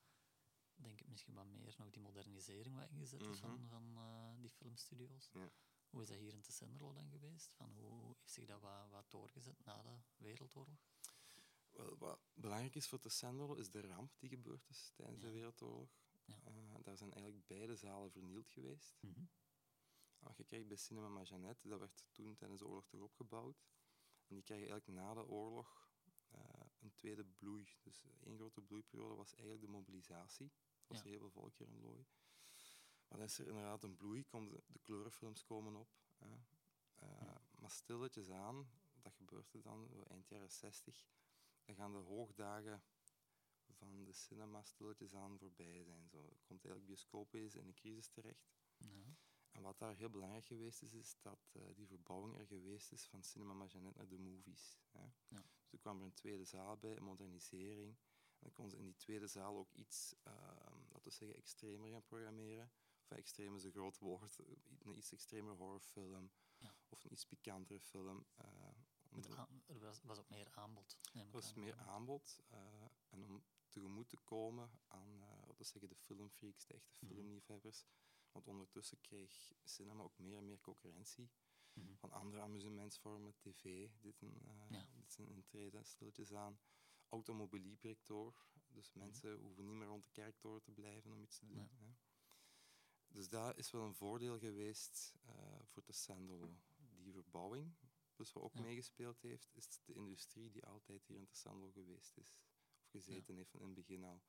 denk 0.75 1.01
ik, 1.01 1.09
misschien 1.09 1.35
wat 1.35 1.47
meer 1.47 1.75
nog 1.79 1.91
die 1.91 2.01
modernisering 2.03 2.77
wat 2.77 2.89
ingezet 2.89 3.21
is 3.27 3.39
van, 3.39 3.51
Mhm. 3.55 3.67
van 3.69 3.97
eh, 3.97 4.41
die 4.41 4.51
filmstudio's. 4.51 5.31
Ja. 5.33 5.51
Hoe 5.91 6.03
is 6.03 6.09
dat 6.09 6.19
hier 6.19 6.33
in 6.33 6.41
Tessenderlo 6.43 6.93
dan 6.93 7.11
geweest? 7.11 7.55
Van 7.55 7.73
hoe 7.77 8.07
heeft 8.07 8.31
zich 8.31 8.47
dat 8.47 8.61
wat, 8.61 8.89
wat 8.91 9.11
doorgezet 9.11 9.65
na 9.65 9.83
de 9.83 9.99
Wereldoorlog? 10.17 10.79
Wel, 11.71 11.97
wat 11.99 12.21
belangrijk 12.35 12.75
is 12.75 12.87
voor 12.89 12.99
Tessenderlo 13.01 13.55
is 13.55 13.71
de 13.71 13.81
ramp 13.81 14.19
die 14.19 14.29
gebeurd 14.29 14.69
is 14.69 14.91
tijdens 14.95 15.21
Ja. 15.21 15.27
de 15.27 15.33
Wereldoorlog. 15.33 15.89
Ja. 16.25 16.35
Eh, 16.45 16.75
daar 16.83 16.97
zijn 16.97 17.13
eigenlijk 17.13 17.47
beide 17.47 17.77
zalen 17.77 18.11
vernield 18.11 18.51
geweest. 18.51 18.99
Wat 20.21 20.37
je 20.37 20.45
krijgt 20.45 20.69
bij 20.69 20.77
Cinema 20.77 21.09
Majanet, 21.09 21.63
dat 21.63 21.79
werd 21.79 22.05
toen 22.13 22.37
tijdens 22.37 22.61
de 22.61 22.67
oorlog 22.67 22.87
toch 22.89 23.01
opgebouwd. 23.01 23.63
En 24.27 24.35
die 24.35 24.45
krijgen 24.45 24.69
eigenlijk 24.71 25.01
na 25.01 25.15
de 25.15 25.27
oorlog 25.27 25.89
eh, 26.29 26.41
een 26.81 26.95
tweede 26.95 27.25
bloei. 27.25 27.69
Dus 27.83 28.05
één 28.21 28.37
grote 28.37 28.61
bloeiperiode 28.61 29.15
was 29.15 29.33
eigenlijk 29.33 29.63
de 29.63 29.69
mobilisatie. 29.71 30.47
Er 30.47 30.87
was 30.87 31.03
Ja. 31.03 31.09
heel 31.09 31.19
veel 31.19 31.31
volk 31.31 31.57
hier 31.57 31.69
in 31.69 31.81
Looi. 31.81 32.07
Maar 33.09 33.19
dan 33.19 33.27
is 33.27 33.39
er 33.39 33.47
inderdaad 33.47 33.83
een 33.83 33.97
bloei, 33.97 34.25
komt 34.27 34.51
de, 34.51 34.63
de 34.67 34.79
kleurenfilms 34.79 35.45
komen 35.45 35.77
op. 35.77 35.89
Hè. 36.19 36.27
Eh, 36.95 37.09
Ja. 37.21 37.41
Maar 37.59 37.71
stilletjes 37.71 38.31
aan, 38.31 38.71
dat 39.03 39.15
gebeurt 39.15 39.53
er 39.55 39.63
dan 39.63 40.05
eind 40.07 40.29
jaren 40.29 40.51
60, 40.51 41.07
dan 41.65 41.75
gaan 41.75 41.93
de 41.93 41.99
hoogdagen 41.99 42.83
van 43.71 44.05
de 44.05 44.13
cinema 44.13 44.63
stilletjes 44.63 45.15
aan 45.15 45.39
voorbij 45.39 45.83
zijn. 45.85 46.09
Zo 46.09 46.19
komt 46.45 46.65
eigenlijk 46.65 46.87
bioscoop 46.87 47.35
eens 47.35 47.55
in 47.55 47.67
een 47.67 47.75
crisis 47.75 48.09
terecht. 48.09 48.51
Ja. 48.77 49.17
En 49.51 49.63
wat 49.63 49.79
daar 49.79 49.95
heel 49.95 50.11
belangrijk 50.11 50.47
geweest 50.47 50.83
is, 50.83 50.93
is 50.93 51.17
dat 51.21 51.51
eh, 51.53 51.63
die 51.75 51.87
verbouwing 51.87 52.37
er 52.39 52.47
geweest 52.47 52.93
is 52.93 53.07
van 53.07 53.23
Cinema 53.23 53.53
Majanet 53.53 53.95
naar 53.95 54.09
de 54.09 54.19
movies. 54.19 54.79
Hè. 54.91 55.03
Ja. 55.29 55.43
Dus 55.63 55.73
er 55.73 55.79
kwam 55.79 55.99
er 55.99 56.05
een 56.05 56.15
tweede 56.15 56.45
zaal 56.45 56.77
bij, 56.77 56.97
een 56.97 57.03
modernisering. 57.05 57.97
En 58.39 58.47
dan 58.47 58.53
kon 58.53 58.71
ze 58.71 58.77
in 58.77 58.85
die 58.85 58.97
tweede 58.97 59.27
zaal 59.27 59.57
ook 59.57 59.73
iets, 59.73 60.15
eh, 60.23 60.33
laten 60.89 61.03
we 61.03 61.11
zeggen, 61.11 61.37
extremer 61.37 61.91
gaan 61.91 62.03
programmeren. 62.05 62.73
Of 63.03 63.11
extreem 63.17 63.55
is 63.55 63.65
een 63.65 63.73
groot 63.73 63.99
woord, 63.99 64.39
een 64.83 64.97
iets 64.97 65.13
extremer 65.13 65.55
horrorfilm 65.55 66.31
Ja. 66.57 66.75
of 66.89 67.05
een 67.05 67.13
iets 67.13 67.25
pikantere 67.27 67.81
film. 67.81 68.27
aan- 69.37 69.63
er 69.67 69.79
was, 69.81 70.01
was 70.03 70.19
ook 70.19 70.29
meer 70.29 70.51
aanbod. 70.51 70.99
er 71.13 71.31
was 71.31 71.55
meer 71.55 71.77
aanbod. 71.77 72.41
eh, 72.49 72.59
en 73.09 73.25
om 73.25 73.43
tegemoet 73.69 74.09
te 74.09 74.17
komen 74.17 74.71
aan 74.89 75.19
laten 75.19 75.57
we 75.57 75.65
zeggen, 75.65 75.89
de 75.89 75.95
filmfreaks, 75.97 76.67
de 76.67 76.75
echte 76.75 76.99
Mhm. 77.05 77.15
filmliefhebbers. 77.15 77.85
Want 78.33 78.47
ondertussen 78.49 79.01
kreeg 79.01 79.53
cinema 79.65 80.03
ook 80.03 80.19
meer 80.19 80.37
en 80.39 80.47
meer 80.47 80.61
concurrentie 80.61 81.31
Mhm. 81.73 81.95
van 81.95 82.11
andere 82.13 82.43
amusementsvormen, 82.43 83.35
tv, 83.39 83.89
dit, 84.01 84.21
een, 84.23 84.43
eh, 84.47 84.71
Ja. 84.71 84.87
dit 84.95 85.07
is 85.09 85.19
een 85.19 85.29
intrede, 85.29 85.83
stilletjes 85.85 86.33
aan. 86.33 86.61
Automobilie 87.09 87.77
breekt 87.77 88.07
door, 88.07 88.47
dus 88.69 88.93
mensen 88.93 89.37
hoeven 89.39 89.65
niet 89.67 89.75
meer 89.75 89.87
rond 89.87 90.05
de 90.05 90.11
kerktoren 90.11 90.63
te 90.63 90.73
blijven 90.73 91.13
om 91.13 91.23
iets 91.23 91.39
te 91.39 91.47
doen. 91.47 91.57
Ja. 91.57 91.69
Hè. 91.79 91.93
Dus 93.09 93.29
dat 93.29 93.57
is 93.59 93.71
wel 93.71 93.85
een 93.87 93.95
voordeel 93.95 94.39
geweest 94.39 95.15
eh, 95.23 95.59
voor 95.65 95.83
de. 95.85 96.57
Die 97.03 97.13
verbouwing, 97.13 97.75
dus 98.17 98.33
wat 98.33 98.43
ook 98.43 98.55
Ja. 98.55 98.61
meegespeeld 98.61 99.21
heeft, 99.21 99.51
is 99.57 99.81
de 99.85 99.93
industrie 99.95 100.51
die 100.51 100.67
altijd 100.67 101.07
hier 101.07 101.17
in 101.17 101.25
de 101.25 101.35
Sandolo 101.35 101.71
geweest 101.73 102.17
is. 102.17 102.41
Of 102.81 102.89
gezeten 102.91 103.37
heeft 103.37 103.51
van 103.51 103.61
in 103.61 103.67
het 103.67 103.75
begin 103.75 104.05
al. 104.05 104.23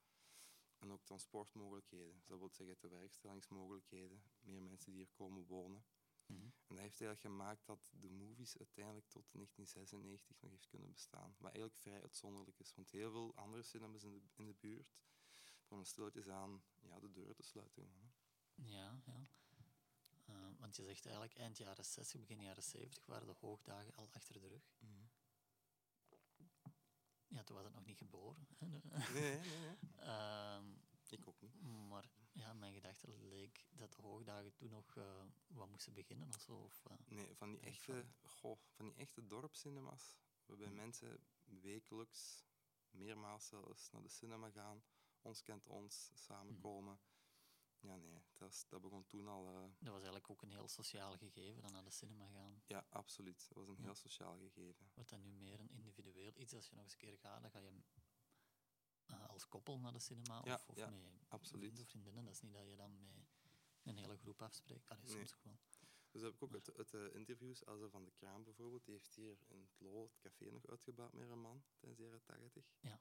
En 0.81 0.91
ook 0.91 1.03
transportmogelijkheden. 1.03 2.13
Dus 2.15 2.25
dat 2.25 2.39
wil 2.39 2.49
zeggen 2.49 2.77
tewerkstellingsmogelijkheden. 2.77 4.23
Meer 4.39 4.61
mensen 4.61 4.91
die 4.91 5.01
hier 5.01 5.11
komen 5.13 5.45
wonen. 5.45 5.85
Mhm. 6.25 6.41
En 6.41 6.75
dat 6.75 6.79
heeft 6.79 7.01
eigenlijk 7.01 7.21
gemaakt 7.21 7.65
dat 7.65 7.91
de 7.99 8.09
movies 8.09 8.57
uiteindelijk 8.57 9.07
tot 9.07 9.33
1996 9.33 10.41
nog 10.41 10.51
heeft 10.51 10.67
kunnen 10.67 10.91
bestaan. 10.91 11.35
Wat 11.37 11.51
eigenlijk 11.51 11.75
vrij 11.75 12.01
uitzonderlijk 12.01 12.59
is, 12.59 12.73
want 12.75 12.91
heel 12.91 13.11
veel 13.11 13.35
andere 13.35 13.63
cinemas 13.63 14.03
in 14.03 14.13
de, 14.13 14.21
in 14.35 14.45
de 14.45 14.53
buurt 14.53 14.93
begonnen 15.61 15.87
stilletjes 15.87 16.29
aan 16.29 16.63
ja, 16.79 16.99
de 16.99 17.11
deuren 17.11 17.35
te 17.35 17.43
sluiten. 17.43 17.91
Ja, 18.55 19.01
ja. 19.05 19.27
Eh, 20.25 20.59
want 20.59 20.75
je 20.75 20.83
zegt 20.83 21.05
eigenlijk 21.05 21.37
eind 21.37 21.57
jaren 21.57 21.85
60, 21.85 22.19
begin 22.19 22.41
jaren 22.41 22.63
70 22.63 23.05
waren 23.05 23.27
de 23.27 23.35
hoogdagen 23.39 23.95
al 23.95 24.09
achter 24.11 24.41
de 24.41 24.47
rug. 24.47 24.73
Ja, 27.31 27.43
toen 27.43 27.55
was 27.55 27.65
het 27.65 27.73
nog 27.73 27.85
niet 27.85 27.97
geboren. 27.97 28.47
hè. 28.57 28.67
Nee, 29.13 29.39
nee. 29.39 29.77
Ehm, 30.11 30.65
Ik 31.09 31.27
ook 31.27 31.41
niet. 31.41 31.61
maar 31.89 32.09
ja, 32.31 32.53
mijn 32.53 32.73
gedachte 32.73 33.07
leek 33.17 33.65
dat 33.71 33.93
de 33.95 34.01
je 34.43 34.53
toen 34.55 34.69
nog 34.69 34.95
eh, 34.95 35.25
wat 35.47 35.69
moest 35.69 35.93
beginnen 35.93 36.27
of 36.27 36.41
zo? 36.41 36.55
Of, 36.55 36.85
eh, 36.85 36.95
Nee, 37.05 37.35
van 37.35 37.51
die, 37.51 37.59
echte, 37.59 38.05
goh, 38.23 38.59
van 38.71 38.85
die 38.85 38.95
echte 38.95 39.27
dorpscinema's, 39.27 40.17
waarbij 40.45 40.67
Hm. 40.67 40.75
mensen 40.75 41.23
wekelijks, 41.45 42.45
meermaals 42.89 43.47
zelfs, 43.47 43.89
naar 43.91 44.01
de 44.01 44.09
cinema 44.09 44.49
gaan, 44.49 44.83
ons 45.21 45.41
kent 45.43 45.67
ons, 45.67 46.11
samenkomen. 46.13 46.99
Ja, 47.81 47.95
nee, 47.95 48.21
dat, 48.37 48.49
is, 48.51 48.65
dat 48.69 48.81
begon 48.81 49.05
toen 49.05 49.27
al. 49.27 49.47
eh, 49.47 49.61
dat 49.61 49.93
was 49.93 49.93
eigenlijk 50.01 50.29
ook 50.29 50.41
een 50.41 50.51
heel 50.51 50.67
sociaal 50.67 51.17
gegeven, 51.17 51.61
dan 51.61 51.71
naar 51.71 51.83
de 51.83 51.89
cinema 51.91 52.27
gaan. 52.27 52.61
ja, 52.65 52.85
absoluut. 52.89 53.47
Dat 53.47 53.57
was 53.57 53.67
een 53.67 53.75
Ja. 53.77 53.83
heel 53.83 53.95
sociaal 53.95 54.37
gegeven. 54.37 54.89
Wat 54.93 55.09
dan 55.09 55.21
nu 55.21 55.31
meer 55.33 55.59
een 55.59 55.69
individueel 55.71 56.31
iets, 56.39 56.53
als 56.53 56.67
je 56.69 56.75
nog 56.75 56.83
eens 56.83 56.93
een 56.93 56.99
keer 56.99 57.17
gaat, 57.17 57.41
dan 57.41 57.51
ga 57.51 57.59
je 57.59 57.71
eh, 59.05 59.29
als 59.29 59.47
koppel 59.47 59.79
naar 59.79 59.91
de 59.93 59.99
cinema 59.99 60.41
Ja, 60.43 60.53
of, 60.53 60.67
of 60.69 60.75
ja, 60.77 60.89
met 60.89 61.01
absoluut. 61.27 61.61
vrienden 61.63 61.83
of 61.83 61.89
vriendinnen. 61.89 62.23
Dat 62.25 62.33
is 62.33 62.41
niet 62.41 62.53
dat 62.53 62.67
je 62.67 62.75
dan 62.75 62.99
met 63.81 63.95
een 63.95 63.97
hele 63.97 64.17
groep 64.17 64.41
afspreekt. 64.41 64.89
Allee, 64.89 65.03
Nee. 65.03 65.11
soms 65.13 65.33
ook 65.33 65.43
wel. 65.43 65.59
Dus 66.11 66.21
heb 66.21 66.33
ik 66.33 66.43
ook 66.43 66.49
Maar- 66.49 66.59
uit, 66.65 66.77
uit 66.77 66.89
de 66.89 67.11
interviews, 67.13 67.63
Elsa 67.63 67.89
van 67.89 68.03
de 68.05 68.11
Kraam 68.11 68.43
bijvoorbeeld, 68.43 68.85
die 68.85 68.93
heeft 68.93 69.15
hier 69.15 69.37
in 69.47 69.59
het 69.61 69.79
Lo 69.79 70.03
het 70.03 70.19
café 70.19 70.49
nog 70.51 70.67
uitgebouwd 70.67 71.13
met 71.13 71.29
een 71.29 71.41
man 71.41 71.63
tijdens 71.77 71.97
de 71.99 72.03
jaren 72.05 72.23
80. 72.23 72.65
Ja. 72.79 72.99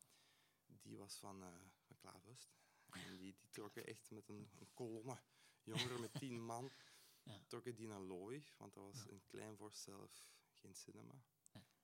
Die 0.82 0.96
was 0.98 1.18
van, 1.18 1.42
eh 1.42 1.60
van 1.86 1.96
Klaavust. 1.96 2.50
En 2.94 3.16
die, 3.16 3.18
die 3.18 3.50
trokken 3.50 3.86
echt 3.86 4.10
met 4.10 4.28
een, 4.28 4.50
een 4.58 4.74
kolonne 4.74 5.18
jongeren 5.62 6.00
met 6.00 6.12
tien 6.14 6.44
man. 6.44 6.70
Ja. 7.22 7.40
Trokken 7.46 7.74
die 7.74 7.86
naar 7.86 8.00
Looi, 8.00 8.44
want 8.56 8.74
dat 8.74 8.84
was 8.84 9.04
Ja. 9.04 9.10
in 9.10 9.22
Kleinvorst 9.26 9.82
zelf 9.82 10.28
geen 10.52 10.74
cinema. 10.74 11.22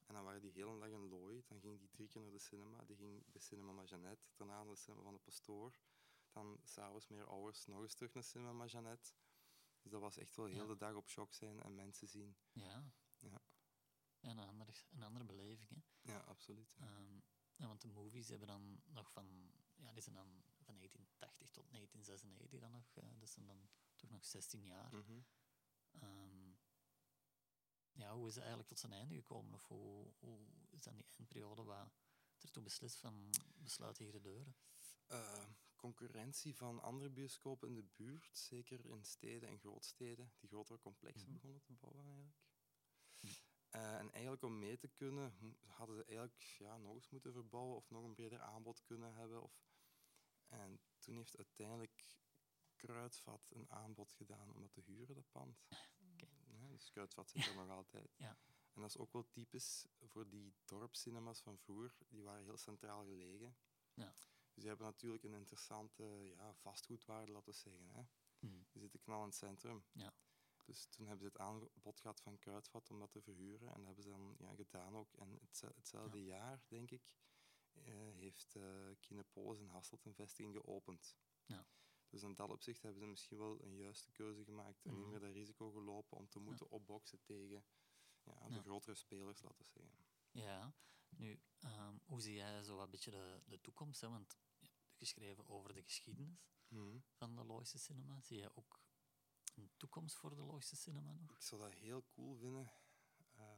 En 0.06 0.14
dan 0.14 0.24
waren 0.24 0.40
die 0.40 0.50
heel 0.50 0.78
dag 0.78 0.88
in 0.88 1.08
Looi. 1.08 1.44
Dan 1.46 1.60
ging 1.60 1.78
die 1.78 1.88
drie 1.90 2.08
keer 2.08 2.20
naar 2.22 2.30
de 2.30 2.38
cinema. 2.38 2.84
Die 2.84 2.96
ging 2.96 3.30
bij 3.32 3.40
Cinema 3.40 3.72
Majanet, 3.72 4.18
daarna 4.36 4.62
naar 4.62 4.74
de 4.74 4.80
cinema 4.80 5.02
van 5.02 5.12
de 5.12 5.18
Pastoor. 5.18 5.78
Dan 6.30 6.60
s'avonds 6.64 7.06
meer 7.08 7.26
ouders 7.26 7.66
nog 7.66 7.80
eens 7.82 7.94
terug 7.94 8.12
naar 8.14 8.22
Cinema 8.24 8.52
Majanet. 8.52 9.14
Dus 9.82 9.90
dat 9.92 10.00
was 10.00 10.16
echt 10.16 10.36
wel 10.36 10.46
heel 10.46 10.66
de 10.66 10.76
dag 10.76 10.94
op 10.94 11.08
shock 11.08 11.34
zijn 11.34 11.62
en 11.62 11.74
mensen 11.74 12.08
zien. 12.08 12.36
Ja. 12.52 12.92
Ja. 13.18 13.40
Ja, 14.20 14.30
een, 14.30 14.38
andere, 14.38 14.72
een 14.90 15.02
andere 15.02 15.24
beleving. 15.24 15.68
Hè. 15.68 16.12
Ja, 16.12 16.18
absoluut. 16.18 16.74
ja. 16.78 16.84
Ehm, 16.86 17.20
ja, 17.56 17.66
want 17.66 17.80
de 17.80 17.88
movies 17.88 18.28
hebben 18.28 18.48
dan 18.48 18.80
nog 18.84 19.12
van, 19.12 19.52
ja, 19.76 19.92
die 19.92 20.02
zijn 20.02 20.14
dan 20.14 20.42
van 20.66 20.74
1980 20.76 21.50
tot 21.50 21.70
1996 21.70 22.60
dan 22.60 22.70
nog, 22.70 22.96
eh 22.96 23.20
dat 23.20 23.30
zijn 23.30 23.46
dan 23.46 23.68
toch 23.96 24.10
nog 24.10 24.24
16 24.24 24.64
jaar. 24.64 24.94
Mhm. 24.94 25.20
Ehm, 25.90 26.50
ja, 27.92 28.14
hoe 28.14 28.26
is 28.26 28.34
het 28.34 28.38
eigenlijk 28.44 28.68
tot 28.68 28.78
zijn 28.78 28.92
einde 28.92 29.14
gekomen? 29.14 29.54
Of 29.54 29.66
hoe, 29.66 30.12
hoe 30.18 30.38
is 30.70 30.82
dan 30.82 30.96
die 30.96 31.06
eindperiode 31.18 31.62
waar 31.64 31.90
ertoe 32.38 32.62
beslist 32.62 32.98
van 32.98 33.30
besluiten 33.56 34.04
hier 34.04 34.12
de 34.12 34.20
deuren? 34.20 34.56
Eh, 35.06 35.44
concurrentie 35.76 36.56
van 36.56 36.82
andere 36.82 37.10
bioscopen 37.10 37.68
in 37.68 37.74
de 37.74 37.82
buurt, 37.82 38.28
zeker 38.32 38.84
in 38.86 39.04
steden 39.04 39.48
en 39.48 39.58
grootsteden, 39.58 40.32
die 40.38 40.48
grotere 40.48 40.78
complexen 40.78 41.28
Mhm. 41.28 41.32
begonnen 41.32 41.62
te 41.62 41.72
bouwen 41.72 42.04
eigenlijk. 42.06 42.36
Mhm. 43.20 43.32
Eh, 43.70 43.98
en 43.98 44.10
eigenlijk 44.12 44.42
om 44.42 44.58
mee 44.58 44.76
te 44.76 44.88
kunnen, 44.88 45.56
hadden 45.66 45.96
ze 45.96 46.04
eigenlijk 46.04 46.42
ja, 46.58 46.76
nog 46.76 46.94
eens 46.94 47.08
moeten 47.08 47.32
verbouwen 47.32 47.76
of 47.76 47.90
nog 47.90 48.04
een 48.04 48.14
breder 48.14 48.40
aanbod 48.40 48.82
kunnen 48.82 49.14
hebben. 49.14 49.42
Of... 49.42 49.64
En 50.48 50.80
toen 50.98 51.16
heeft 51.16 51.36
uiteindelijk 51.36 52.04
Kruidvat 52.76 53.50
een 53.50 53.70
aanbod 53.70 54.12
gedaan 54.12 54.54
om 54.54 54.60
dat 54.60 54.72
te 54.72 54.80
huren, 54.80 55.14
dat 55.14 55.30
pand. 55.30 55.66
Ja, 56.46 56.68
dus 56.68 56.90
Kruidvat 56.90 57.30
zit 57.30 57.46
er 57.46 57.54
nog 57.64 57.70
altijd. 57.70 58.14
Ja. 58.16 58.38
En 58.72 58.80
dat 58.80 58.90
is 58.90 58.98
ook 58.98 59.12
wel 59.12 59.28
typisch 59.30 59.86
voor 60.00 60.28
die 60.28 60.54
dorpscinema's 60.64 61.40
van 61.40 61.58
vroeger. 61.58 61.96
Die 62.08 62.22
waren 62.22 62.44
heel 62.44 62.56
centraal 62.56 63.04
gelegen. 63.04 63.56
Ja. 63.94 64.12
Dus 64.12 64.54
die 64.54 64.68
hebben 64.68 64.86
natuurlijk 64.86 65.24
een 65.24 65.34
interessante 65.34 66.04
ja, 66.36 66.54
vastgoedwaarde, 66.54 67.32
laten 67.32 67.52
we 67.52 67.58
zeggen. 67.58 67.88
Hè. 67.88 68.02
Hm. 68.38 68.62
Die 68.70 68.80
zitten 68.80 69.00
knal 69.00 69.20
in 69.20 69.26
het 69.26 69.34
centrum. 69.34 69.84
Ja. 69.92 70.14
Dus 70.64 70.86
toen 70.86 71.06
hebben 71.06 71.26
ze 71.26 71.32
het 71.32 71.42
aanbod 71.42 72.00
gehad 72.00 72.20
van 72.20 72.38
Kruidvat 72.38 72.90
om 72.90 72.98
dat 72.98 73.10
te 73.10 73.22
verhuren. 73.22 73.68
En 73.68 73.76
dat 73.76 73.84
hebben 73.86 74.02
ze 74.04 74.10
dan 74.10 74.34
ja, 74.38 74.54
gedaan 74.54 74.96
ook. 74.96 75.14
En 75.14 75.38
hetze- 75.40 75.72
hetzelfde 75.76 76.24
jaar, 76.24 76.62
denk 76.68 76.90
ik, 76.90 77.14
heeft 78.14 78.54
uh, 78.54 78.90
Kinepolis 79.00 79.60
in 79.60 79.68
Hasselt 79.68 80.04
een 80.04 80.14
vestiging 80.14 80.54
geopend. 80.54 81.16
Ja. 81.44 81.66
Dus 82.08 82.22
in 82.22 82.34
dat 82.34 82.50
opzicht 82.50 82.82
hebben 82.82 83.00
ze 83.00 83.06
misschien 83.06 83.38
wel 83.38 83.62
een 83.62 83.76
juiste 83.76 84.10
keuze 84.10 84.44
gemaakt 84.44 84.84
en 84.84 84.90
niet 84.94 85.00
Mhm. 85.02 85.10
meer 85.10 85.20
dat 85.20 85.32
risico 85.32 85.70
gelopen 85.70 86.16
om 86.16 86.28
te 86.28 86.38
moeten 86.38 86.68
opboksen 86.70 87.22
tegen 87.22 87.64
ja, 88.22 88.48
de 88.48 88.54
Ja. 88.54 88.60
grotere 88.62 88.94
spelers, 88.94 89.42
laten 89.42 89.64
we 89.64 89.70
zeggen. 89.72 90.04
Ja, 90.30 90.74
nu, 91.08 91.40
ehm, 91.58 91.98
hoe 92.04 92.20
zie 92.20 92.34
jij 92.34 92.62
zo 92.62 92.80
een 92.82 92.90
beetje 92.90 93.10
de, 93.10 93.42
de 93.46 93.60
toekomst? 93.60 94.00
Hè? 94.00 94.08
Want 94.08 94.38
je 94.58 94.66
hebt 94.66 94.94
geschreven 94.96 95.46
over 95.46 95.74
de 95.74 95.82
geschiedenis 95.82 96.48
Mhm. 96.68 96.98
van 97.12 97.36
de 97.36 97.44
Logische 97.44 97.78
cinema. 97.78 98.20
Zie 98.20 98.38
jij 98.38 98.50
ook 98.54 98.80
een 99.54 99.70
toekomst 99.76 100.16
voor 100.16 100.30
de 100.30 100.42
Logische 100.42 100.76
cinema 100.76 101.12
nog? 101.12 101.30
Ik 101.30 101.42
zou 101.42 101.60
dat 101.60 101.72
heel 101.72 102.04
cool 102.08 102.36
vinden. 102.36 102.72
Uh, 103.36 103.52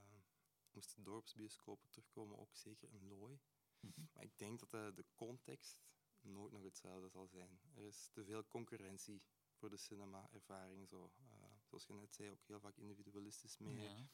moesten 0.71 1.03
dorpsbioscopen 1.05 1.89
terugkomen, 1.91 2.39
ook 2.39 2.55
zeker 2.57 2.93
in 2.93 3.09
Looi. 3.09 3.41
Mhm. 3.81 4.01
Maar 4.13 4.23
ik 4.25 4.39
denk 4.39 4.59
dat 4.61 4.71
de, 4.71 4.93
de 4.95 5.05
context 5.15 5.81
nooit 6.21 6.53
nog 6.53 6.63
hetzelfde 6.63 7.09
zal 7.09 7.27
zijn. 7.27 7.61
Er 7.75 7.83
is 7.83 8.09
te 8.13 8.25
veel 8.25 8.47
concurrentie 8.47 9.23
voor 9.53 9.71
de 9.71 9.77
cinema-ervaring. 9.77 10.89
Zo. 10.89 11.13
Uh, 11.21 11.27
zoals 11.65 11.87
je 11.87 11.93
net 11.95 12.15
zei, 12.15 12.31
ook 12.31 12.43
heel 12.47 12.61
vaak 12.61 12.77
individualistisch 12.77 13.59
meer. 13.59 13.83
Ja. 13.83 14.09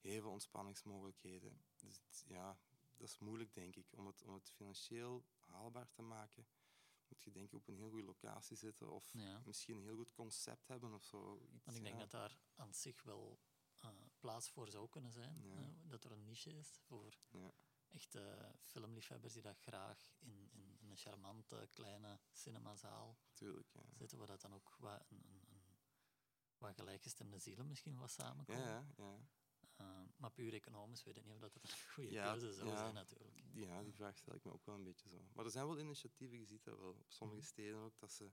Heel 0.00 0.20
veel 0.20 0.30
ontspanningsmogelijkheden. 0.30 1.64
Dus 1.76 1.96
het- 1.96 2.24
ja, 2.28 2.58
dat 2.96 3.08
is 3.08 3.18
moeilijk, 3.18 3.54
denk 3.54 3.76
ik. 3.76 3.92
Om 3.92 4.06
het, 4.06 4.22
om 4.22 4.34
het 4.34 4.50
financieel 4.50 5.24
haalbaar 5.38 5.90
te 5.90 6.02
maken, 6.02 6.46
moet 7.08 7.22
je 7.22 7.30
denk 7.30 7.46
ik 7.46 7.54
op 7.54 7.68
een 7.68 7.76
heel 7.76 7.88
goede 7.88 8.04
locatie 8.04 8.56
zitten. 8.56 8.90
Of 8.90 9.12
Ja. 9.12 9.42
misschien 9.44 9.76
een 9.76 9.82
heel 9.82 9.96
goed 9.96 10.12
concept 10.12 10.68
hebben 10.68 10.92
of 10.94 11.04
zo. 11.04 11.46
Iets, 11.52 11.64
Want 11.64 11.76
ik 11.76 11.82
denk 11.82 11.94
ja. 11.94 12.00
dat 12.00 12.10
daar 12.10 12.38
aan 12.54 12.74
zich 12.74 13.02
wel 13.02 13.40
eh, 13.80 13.90
plaats 14.18 14.50
voor 14.50 14.68
zou 14.68 14.88
kunnen 14.88 15.12
zijn. 15.12 15.42
Dat 15.88 16.04
er 16.04 16.12
een 16.12 16.24
niche 16.24 16.50
is 16.58 16.78
voor 16.86 17.14
Ja. 17.30 17.52
Echte 17.92 18.52
filmliefhebbers 18.60 19.32
die 19.32 19.42
dat 19.42 19.58
graag 19.58 20.12
in, 20.18 20.48
in, 20.52 20.76
in 20.80 20.90
een 20.90 20.96
charmante 20.96 21.68
kleine 21.72 22.20
cinemazaal 22.32 23.18
Tuurlijk, 23.32 23.68
ja. 23.72 23.82
zitten, 23.92 24.18
waar 24.18 24.26
dat 24.26 24.40
dan 24.40 24.54
ook 24.54 24.76
wat, 24.78 25.04
een, 25.08 25.24
een, 25.28 25.44
een, 25.48 25.64
wat 26.58 26.74
gelijkgestemde 26.74 27.38
zielen 27.38 27.66
misschien 27.68 27.96
wat 27.98 28.10
samenkomen. 28.10 28.62
Ja, 28.62 28.86
ja, 28.96 29.04
ja. 29.04 29.20
Eh, 29.76 30.02
maar 30.16 30.30
puur 30.30 30.52
economisch 30.54 31.02
weet 31.04 31.16
ik 31.16 31.24
niet 31.24 31.34
of 31.34 31.40
dat, 31.40 31.52
dat 31.52 31.62
een 31.62 31.92
goede 31.94 32.10
Ja, 32.10 32.30
keuze 32.30 32.52
zou 32.52 32.68
ja. 32.68 32.76
zijn 32.76 32.94
natuurlijk. 32.94 33.42
Ja, 33.52 33.82
die 33.82 33.94
vraag 33.94 34.16
stel 34.16 34.34
ik 34.34 34.44
me 34.44 34.52
ook 34.52 34.64
wel 34.64 34.74
een 34.74 34.84
beetje 34.84 35.08
zo. 35.08 35.28
Maar 35.32 35.44
er 35.44 35.50
zijn 35.50 35.66
wel 35.66 35.78
initiatieven, 35.78 36.38
je 36.38 36.44
ziet 36.46 36.64
dat 36.64 36.78
wel 36.78 36.88
op 36.90 37.12
sommige 37.12 37.40
Mhm. 37.40 37.48
steden 37.48 37.78
ook, 37.78 37.98
dat 37.98 38.12
ze 38.12 38.32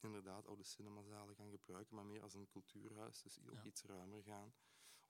inderdaad 0.00 0.46
oude 0.46 0.62
cinemazalen 0.62 1.34
gaan 1.34 1.50
gebruiken, 1.50 1.94
maar 1.94 2.06
meer 2.06 2.22
als 2.22 2.34
een 2.34 2.48
cultuurhuis, 2.48 3.22
dus 3.22 3.38
ook 3.40 3.52
Ja. 3.54 3.64
iets 3.64 3.82
ruimer 3.82 4.22
gaan. 4.22 4.54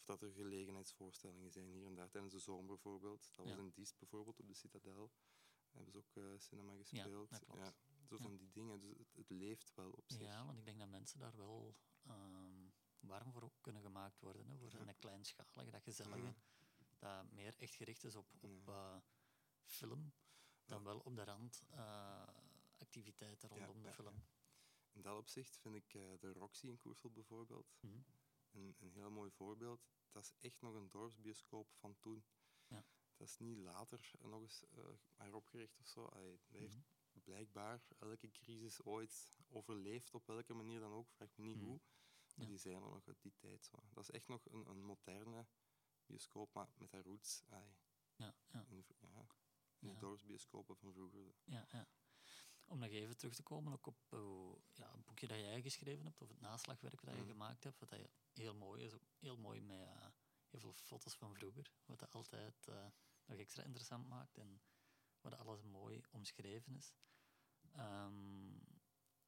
Dat 0.09 0.23
er 0.23 0.33
gelegenheidsvoorstellingen 0.33 1.51
zijn 1.51 1.71
hier 1.71 1.87
en 1.87 1.95
daar, 1.95 2.11
tijdens 2.11 2.33
de 2.33 2.39
zomer 2.39 2.67
bijvoorbeeld. 2.67 3.23
Dat 3.27 3.37
was 3.37 3.49
Ja. 3.49 3.57
in 3.59 3.71
Diest 3.71 3.99
bijvoorbeeld, 3.99 4.41
op 4.41 4.47
de 4.49 4.55
Citadel. 4.55 5.13
Hebben 5.71 5.93
ze 5.93 5.99
ook 5.99 6.17
eh, 6.17 6.39
cinema 6.39 6.75
gespeeld. 6.77 7.31
dat 7.31 7.45
klopt. 7.45 7.75
zo 8.07 8.15
Ja. 8.17 8.23
van 8.23 8.37
die 8.37 8.51
dingen. 8.51 8.81
Dus 8.81 8.99
het, 8.99 9.13
het 9.17 9.31
leeft 9.31 9.75
wel 9.75 9.91
op 9.91 10.05
zich. 10.11 10.21
Ja, 10.21 10.45
want 10.45 10.59
ik 10.59 10.65
denk 10.65 10.79
dat 10.79 10.89
mensen 10.89 11.19
daar 11.19 11.37
wel 11.37 11.77
ehm, 12.07 12.69
warm 13.01 13.33
voor 13.33 13.53
kunnen 13.61 13.83
gemaakt 13.83 14.21
worden. 14.21 14.47
Hè, 14.49 14.59
voor 14.59 14.71
Ja. 14.71 14.87
een 14.87 14.97
kleinschalige, 14.99 15.71
dat 15.71 15.83
gezellige, 15.83 16.23
Ja. 16.27 16.35
dat 16.99 17.31
meer 17.33 17.55
echt 17.59 17.75
gericht 17.75 18.05
is 18.05 18.15
op, 18.17 18.27
op 18.41 18.67
Ja. 18.67 18.95
eh, 18.95 19.01
film, 19.65 20.13
dan 20.65 20.79
Ja. 20.79 20.85
wel 20.85 20.99
op 20.99 21.15
de 21.17 21.25
rand 21.25 21.63
eh, 21.71 22.29
activiteiten 22.79 23.49
Ja, 23.49 23.55
rondom 23.57 23.75
de 23.77 23.81
ja, 23.83 23.89
ja. 23.89 23.95
film. 23.95 24.23
In 24.93 25.03
dat 25.03 25.17
opzicht 25.19 25.59
vind 25.59 25.75
ik 25.75 25.91
de 26.21 26.33
Roxy 26.33 26.67
in 26.67 26.79
Koersel 26.79 27.11
bijvoorbeeld 27.11 27.77
Mhm. 27.81 28.01
een, 28.51 28.77
een 28.79 28.91
heel 28.93 29.11
mooi 29.11 29.31
voorbeeld. 29.31 29.87
Dat 30.11 30.23
is 30.23 30.35
echt 30.39 30.61
nog 30.61 30.75
een 30.75 30.91
dorpsbioscoop 30.91 31.73
van 31.73 31.97
toen. 31.99 32.25
Ja. 32.67 32.85
Dat 33.17 33.29
is 33.29 33.39
niet 33.39 33.59
later 33.59 34.11
nog 34.21 34.41
eens 34.43 34.65
eh 34.71 34.89
heropgericht 35.17 35.79
of 35.81 35.87
zo. 35.87 36.05
Allee, 36.05 36.39
dat 36.49 36.61
heeft 36.61 36.75
Mhm. 36.77 37.21
blijkbaar 37.23 37.83
elke 37.99 38.31
crisis 38.31 38.83
ooit 38.85 39.39
overleefd, 39.49 40.15
op 40.15 40.27
welke 40.27 40.55
manier 40.55 40.81
dan 40.81 40.93
ook. 40.93 41.11
Vraag 41.11 41.37
me 41.37 41.45
niet 41.45 41.57
Mhm. 41.57 41.65
hoe. 41.65 41.81
Maar 42.35 42.45
Ja. 42.47 42.51
die 42.53 42.59
zijn 42.59 42.75
er 42.75 42.81
nog 42.91 43.07
uit 43.09 43.23
die 43.23 43.35
tijd. 43.35 43.65
Zo. 43.65 43.77
Dat 43.93 44.03
is 44.03 44.11
echt 44.11 44.29
nog 44.29 44.45
een, 44.51 44.67
een 44.69 44.83
moderne 44.83 45.47
bioscoop, 46.07 46.53
maar 46.55 46.69
met 46.77 46.93
haar 46.93 47.03
roots 47.03 47.43
allee, 47.49 47.77
Ja, 48.17 48.35
ja, 48.47 48.65
in, 48.69 48.85
ja, 48.99 49.27
de 49.79 49.99
dorpsbioscopen 49.99 50.77
van 50.77 50.93
vroeger. 50.93 51.35
ja, 51.45 51.67
ja. 51.73 51.89
Om 52.65 52.79
nog 52.79 52.89
even 52.91 53.17
terug 53.17 53.35
te 53.35 53.43
komen 53.43 53.73
ook 53.73 53.87
op 53.87 53.99
eh, 54.09 54.53
ja, 54.73 54.93
een 54.93 55.03
boekje 55.05 55.27
dat 55.27 55.39
jij 55.39 55.63
geschreven 55.63 56.05
hebt, 56.05 56.21
of 56.23 56.29
het 56.29 56.41
naslagwerk 56.41 57.01
dat 57.05 57.15
je 57.15 57.21
Mhm. 57.21 57.31
gemaakt 57.31 57.65
hebt, 57.65 57.79
wat 57.79 57.89
dat 57.89 57.99
heel 58.39 58.55
mooi 58.55 58.85
is. 58.85 58.95
ook 58.95 59.07
Heel 59.19 59.37
mooi 59.37 59.61
met 59.61 59.79
eh, 59.79 60.07
heel 60.49 60.61
veel 60.61 60.73
foto's 60.73 61.17
van 61.17 61.35
vroeger, 61.35 61.73
wat 61.85 61.99
dat 61.99 62.15
altijd 62.15 62.67
eh, 62.67 62.87
nog 63.25 63.39
extra 63.39 63.63
interessant 63.63 64.09
maakt 64.09 64.37
en 64.39 64.63
waar 65.21 65.37
alles 65.37 65.63
mooi 65.63 66.03
omschreven 66.11 66.77
is. 66.77 66.95
Ehm, 67.73 68.53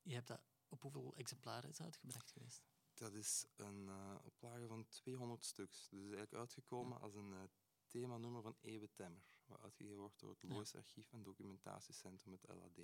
je 0.03 0.15
hebt 0.15 0.27
dat 0.27 0.43
op 0.69 0.81
hoeveel 0.81 1.17
exemplaren 1.17 1.71
is 1.71 1.81
uitgebracht 1.81 2.31
geweest? 2.31 2.63
Dat 2.95 3.15
is 3.15 3.47
een 3.57 3.89
eh, 3.89 4.19
oplage 4.23 4.67
van 4.67 4.89
200 4.89 5.45
stuks. 5.45 5.89
Dus 5.89 6.01
eigenlijk 6.01 6.35
uitgekomen 6.35 7.01
als 7.01 7.15
een 7.15 7.33
uh, 7.33 7.43
themanummer 7.87 8.43
van 8.43 8.57
Ewe 8.61 8.93
Temmer. 8.93 9.39
Wat 9.47 9.61
uitgegeven 9.61 9.99
wordt 9.99 10.19
door 10.19 10.31
het 10.31 10.43
Ja. 10.43 10.49
Lois 10.49 10.75
Archief 10.75 11.13
en 11.13 11.23
Documentatiecentrum, 11.23 12.33
het 12.33 12.49
LAD. 12.49 12.81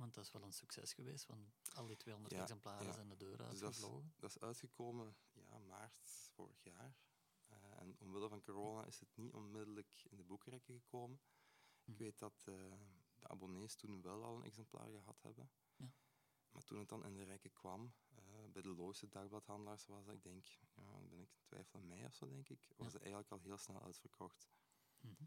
Want 0.00 0.14
dat 0.14 0.24
is 0.24 0.32
wel 0.32 0.42
een 0.42 0.52
succes 0.52 0.92
geweest, 0.92 1.26
want 1.26 1.52
al 1.74 1.86
die 1.86 1.96
200 1.96 2.34
Ja, 2.34 2.40
exemplaren 2.40 2.86
ja. 2.86 2.92
zijn 2.92 3.08
de 3.08 3.16
deur 3.16 3.36
Dus 3.36 3.46
dat 3.46 3.52
is, 3.54 3.62
uitgevlogen. 3.62 4.12
dat 4.18 4.30
is 4.30 4.40
uitgekomen 4.40 5.16
ja, 5.32 5.58
maart 5.58 5.98
vorig 6.32 6.62
jaar. 6.62 6.96
Eh, 7.46 7.80
en 7.80 7.96
omwille 7.98 8.28
van 8.28 8.40
corona 8.42 8.84
is 8.86 9.00
het 9.00 9.16
niet 9.16 9.32
onmiddellijk 9.32 10.04
in 10.10 10.16
de 10.16 10.22
boekrekken 10.22 10.74
gekomen. 10.80 11.20
Hm. 11.84 11.90
Ik 11.90 11.98
weet 11.98 12.18
dat 12.18 12.42
eh, 12.46 12.54
de 13.18 13.28
abonnees 13.28 13.74
toen 13.74 14.02
wel 14.02 14.24
al 14.24 14.36
een 14.36 14.42
exemplaar 14.44 14.90
gehad 14.90 15.22
hebben. 15.22 15.50
Ja. 15.76 15.92
Maar 16.50 16.64
toen 16.64 16.78
het 16.78 16.88
dan 16.88 17.04
in 17.04 17.14
de 17.14 17.22
rekken 17.24 17.52
kwam, 17.52 17.94
eh, 18.14 18.44
bij 18.52 18.62
de 18.62 18.68
Loosse 18.74 19.08
dagbladhandelaars 19.08 19.86
was 19.86 20.04
dat, 20.04 20.14
ik 20.14 20.22
denk, 20.22 20.46
ja, 20.74 21.00
ben 21.08 21.20
ik 21.20 21.32
in 21.34 21.42
twijfel 21.42 21.80
mei 21.80 22.04
of 22.04 22.14
zo, 22.14 22.28
denk 22.28 22.48
ik, 22.48 22.68
was 22.76 22.92
het 22.92 23.02
eigenlijk 23.02 23.32
al 23.32 23.38
heel 23.40 23.58
snel 23.58 23.82
uitverkocht. 23.82 24.48
Mhm. 25.00 25.24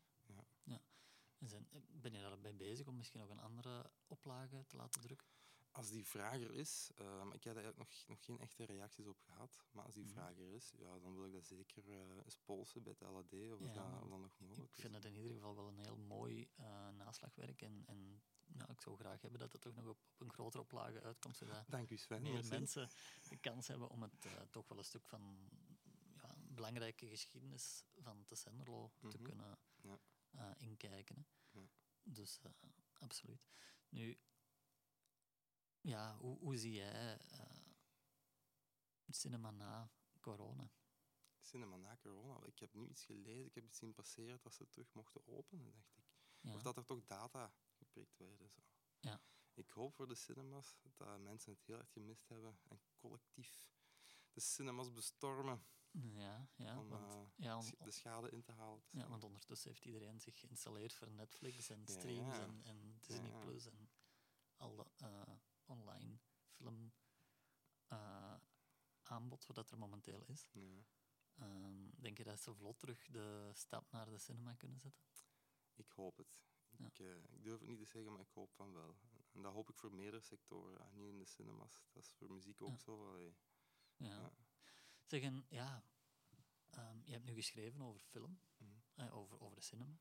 Zijn, 1.48 1.68
ben 1.92 2.12
je 2.14 2.20
daarbij 2.20 2.56
bezig 2.56 2.88
om 2.88 2.98
misschien 2.98 3.20
nog 3.20 3.30
een 3.30 3.40
andere 3.40 3.92
oplage 4.08 4.64
te 4.68 4.76
laten 4.76 5.02
drukken? 5.02 5.28
Als 5.72 5.90
die 5.90 6.06
vraag 6.06 6.40
er 6.42 6.54
is, 6.54 6.92
eh, 6.96 7.24
maar 7.24 7.36
ik 7.36 7.44
heb 7.44 7.54
daar 7.54 7.64
eigenlijk 7.64 7.78
nog, 7.78 8.08
nog 8.08 8.26
geen 8.26 8.40
echte 8.40 8.64
reacties 8.64 9.08
op 9.08 9.20
gehad, 9.20 9.64
maar 9.72 9.86
als 9.86 9.94
die 9.94 10.04
Mhm. 10.04 10.14
vraag 10.14 10.38
er 10.38 10.48
is, 10.54 10.74
ja, 10.78 11.00
dan 11.00 11.14
wil 11.16 11.26
ik 11.26 11.34
dat 11.34 11.46
zeker 11.46 11.90
eh, 11.90 12.18
eens 12.26 12.38
polsen 12.46 12.84
bij 12.84 12.92
het 13.00 13.10
LAD, 13.10 13.34
of 13.34 13.60
Ja, 13.60 13.66
dat, 13.74 13.74
dat 13.74 14.10
nog 14.20 14.40
mogelijk 14.40 14.76
Ik 14.76 14.82
vind 14.82 14.94
het 14.94 15.06
in 15.06 15.16
ieder 15.16 15.32
geval 15.32 15.56
wel 15.56 15.68
een 15.68 15.78
heel 15.78 15.98
mooi 15.98 16.50
eh, 16.56 16.90
naslagwerk. 16.90 17.62
En, 17.62 17.84
en 17.86 18.24
ja, 18.58 18.70
ik 18.70 18.82
zou 18.82 18.98
graag 18.98 19.22
hebben 19.22 19.40
dat 19.40 19.52
het 19.52 19.62
toch 19.62 19.74
nog 19.74 19.86
op, 19.88 19.98
op 20.14 20.22
een 20.22 20.34
grotere 20.34 20.64
oplage 20.64 21.02
uitkomt, 21.02 21.38
zodat 21.38 21.64
Dank 21.68 21.90
u 21.90 21.98
Sven. 21.98 22.22
meer 22.22 22.46
mensen 22.46 22.90
de 23.30 23.38
kans 23.38 23.68
hebben 23.68 23.90
om 23.90 24.02
het 24.02 24.26
eh, 24.26 24.42
toch 24.52 24.68
wel 24.68 24.78
een 24.78 24.84
stuk 24.86 25.06
van 25.08 25.50
ja, 26.22 26.36
belangrijke 26.38 27.08
geschiedenis 27.08 27.86
van 27.98 28.24
de 28.26 28.36
Senderlo 28.36 28.92
te 29.00 29.08
Mhm. 29.18 29.24
kunnen 29.24 29.58
Ja. 29.82 30.00
Eh, 30.34 30.52
inkijken. 30.58 31.16
hè. 31.16 31.60
Ja. 31.60 31.70
Dus 32.04 32.40
eh, 32.42 32.52
absoluut. 32.94 33.48
Nu, 33.90 34.20
ja, 35.82 36.18
hoe, 36.18 36.40
hoe 36.40 36.58
zie 36.58 36.74
jij 36.74 37.18
eh, 37.18 37.74
cinema 39.08 39.52
na 39.52 39.92
corona? 40.20 40.72
Cinema 41.42 41.78
na 41.78 41.98
corona. 41.98 42.46
Ik 42.46 42.60
heb 42.60 42.74
nu 42.74 42.88
iets 42.88 43.06
gelezen, 43.06 43.46
ik 43.46 43.56
heb 43.56 43.64
iets 43.64 43.78
zien 43.78 43.94
passeren 43.94 44.40
dat 44.42 44.54
ze 44.54 44.70
terug 44.70 44.94
mochten 44.94 45.28
openen, 45.28 45.74
dacht 45.74 45.98
ik. 45.98 46.06
Ja. 46.40 46.54
Of 46.54 46.62
dat 46.62 46.78
er 46.78 46.86
toch 46.86 47.06
data 47.06 47.54
geprikt 47.72 48.18
werden. 48.18 48.50
Zo. 48.50 48.62
Ja. 49.00 49.22
Ik 49.54 49.70
hoop 49.70 49.94
voor 49.94 50.08
de 50.08 50.16
cinemas 50.16 50.78
dat 50.82 51.20
mensen 51.20 51.54
het 51.54 51.64
heel 51.66 51.78
erg 51.78 51.92
gemist 51.92 52.28
hebben 52.28 52.60
en 52.64 52.82
collectief 52.98 53.72
de 54.34 54.40
cinemas 54.42 54.94
bestormen 54.94 55.66
ja, 56.02 56.48
ja, 56.56 56.80
om 56.80 56.88
want, 56.90 57.14
eh, 57.16 57.22
ja, 57.36 57.58
om- 57.58 57.66
de 57.84 57.92
schade 57.92 58.30
in 58.30 58.42
te 58.42 58.52
halen. 58.52 58.84
Ja, 58.90 59.08
want 59.08 59.24
ondertussen 59.24 59.70
heeft 59.70 59.86
iedereen 59.86 60.20
zich 60.20 60.40
geïnstalleerd 60.40 60.94
voor 60.94 61.12
Netflix 61.12 61.70
en 61.70 61.88
streams 61.88 62.38
ja. 62.38 62.44
en, 62.44 62.64
en 62.64 62.98
Disney. 63.00 63.32
Plus 63.40 63.66
en 63.66 63.90
al 64.56 64.76
dat 64.76 65.02
eh, 65.02 65.22
online 65.66 66.20
film 66.50 66.94
eh, 67.88 68.36
aanbod 69.02 69.46
wat 69.46 69.72
er 69.72 69.78
momenteel 69.78 70.24
is. 70.26 70.50
Ja. 70.52 70.84
Ehm, 71.36 71.90
denk 71.96 72.18
je 72.18 72.24
dat 72.24 72.40
ze 72.40 72.54
vlot 72.54 72.80
terug 72.80 73.08
de 73.08 73.52
stap 73.54 73.92
naar 73.92 74.10
de 74.10 74.18
cinema 74.18 74.54
kunnen 74.54 74.80
zetten? 74.80 75.04
Ik 75.74 75.90
hoop 75.92 76.18
het. 76.18 76.42
Ik, 76.78 77.00
ik 77.00 77.44
durf 77.44 77.60
het 77.60 77.68
niet 77.70 77.78
te 77.78 77.86
zeggen, 77.86 78.12
maar 78.12 78.22
ik 78.22 78.30
hoop 78.30 78.52
van 78.54 78.74
wel. 78.74 78.98
En 79.32 79.42
dat 79.42 79.54
hoop 79.54 79.70
ik 79.70 79.76
voor 79.76 79.94
meerdere 79.94 80.22
sectoren, 80.24 80.90
niet 80.94 81.08
in 81.08 81.18
de 81.18 81.26
cinemas. 81.26 81.84
Dat 81.92 82.04
is 82.04 82.12
voor 82.14 82.32
muziek 82.32 82.62
ook 82.62 82.80
zo. 82.80 83.08
allee. 83.10 83.36
Ja. 83.98 84.32
Zeggen, 85.14 85.46
ja, 85.50 85.84
ehm, 86.70 86.98
je 87.04 87.12
hebt 87.12 87.26
nu 87.26 87.34
geschreven 87.34 87.82
over 87.82 88.02
film, 88.02 88.40
Mhm. 88.58 88.72
eh, 88.96 89.16
over, 89.16 89.40
over 89.42 89.56
de 89.56 89.62
cinema. 89.64 89.98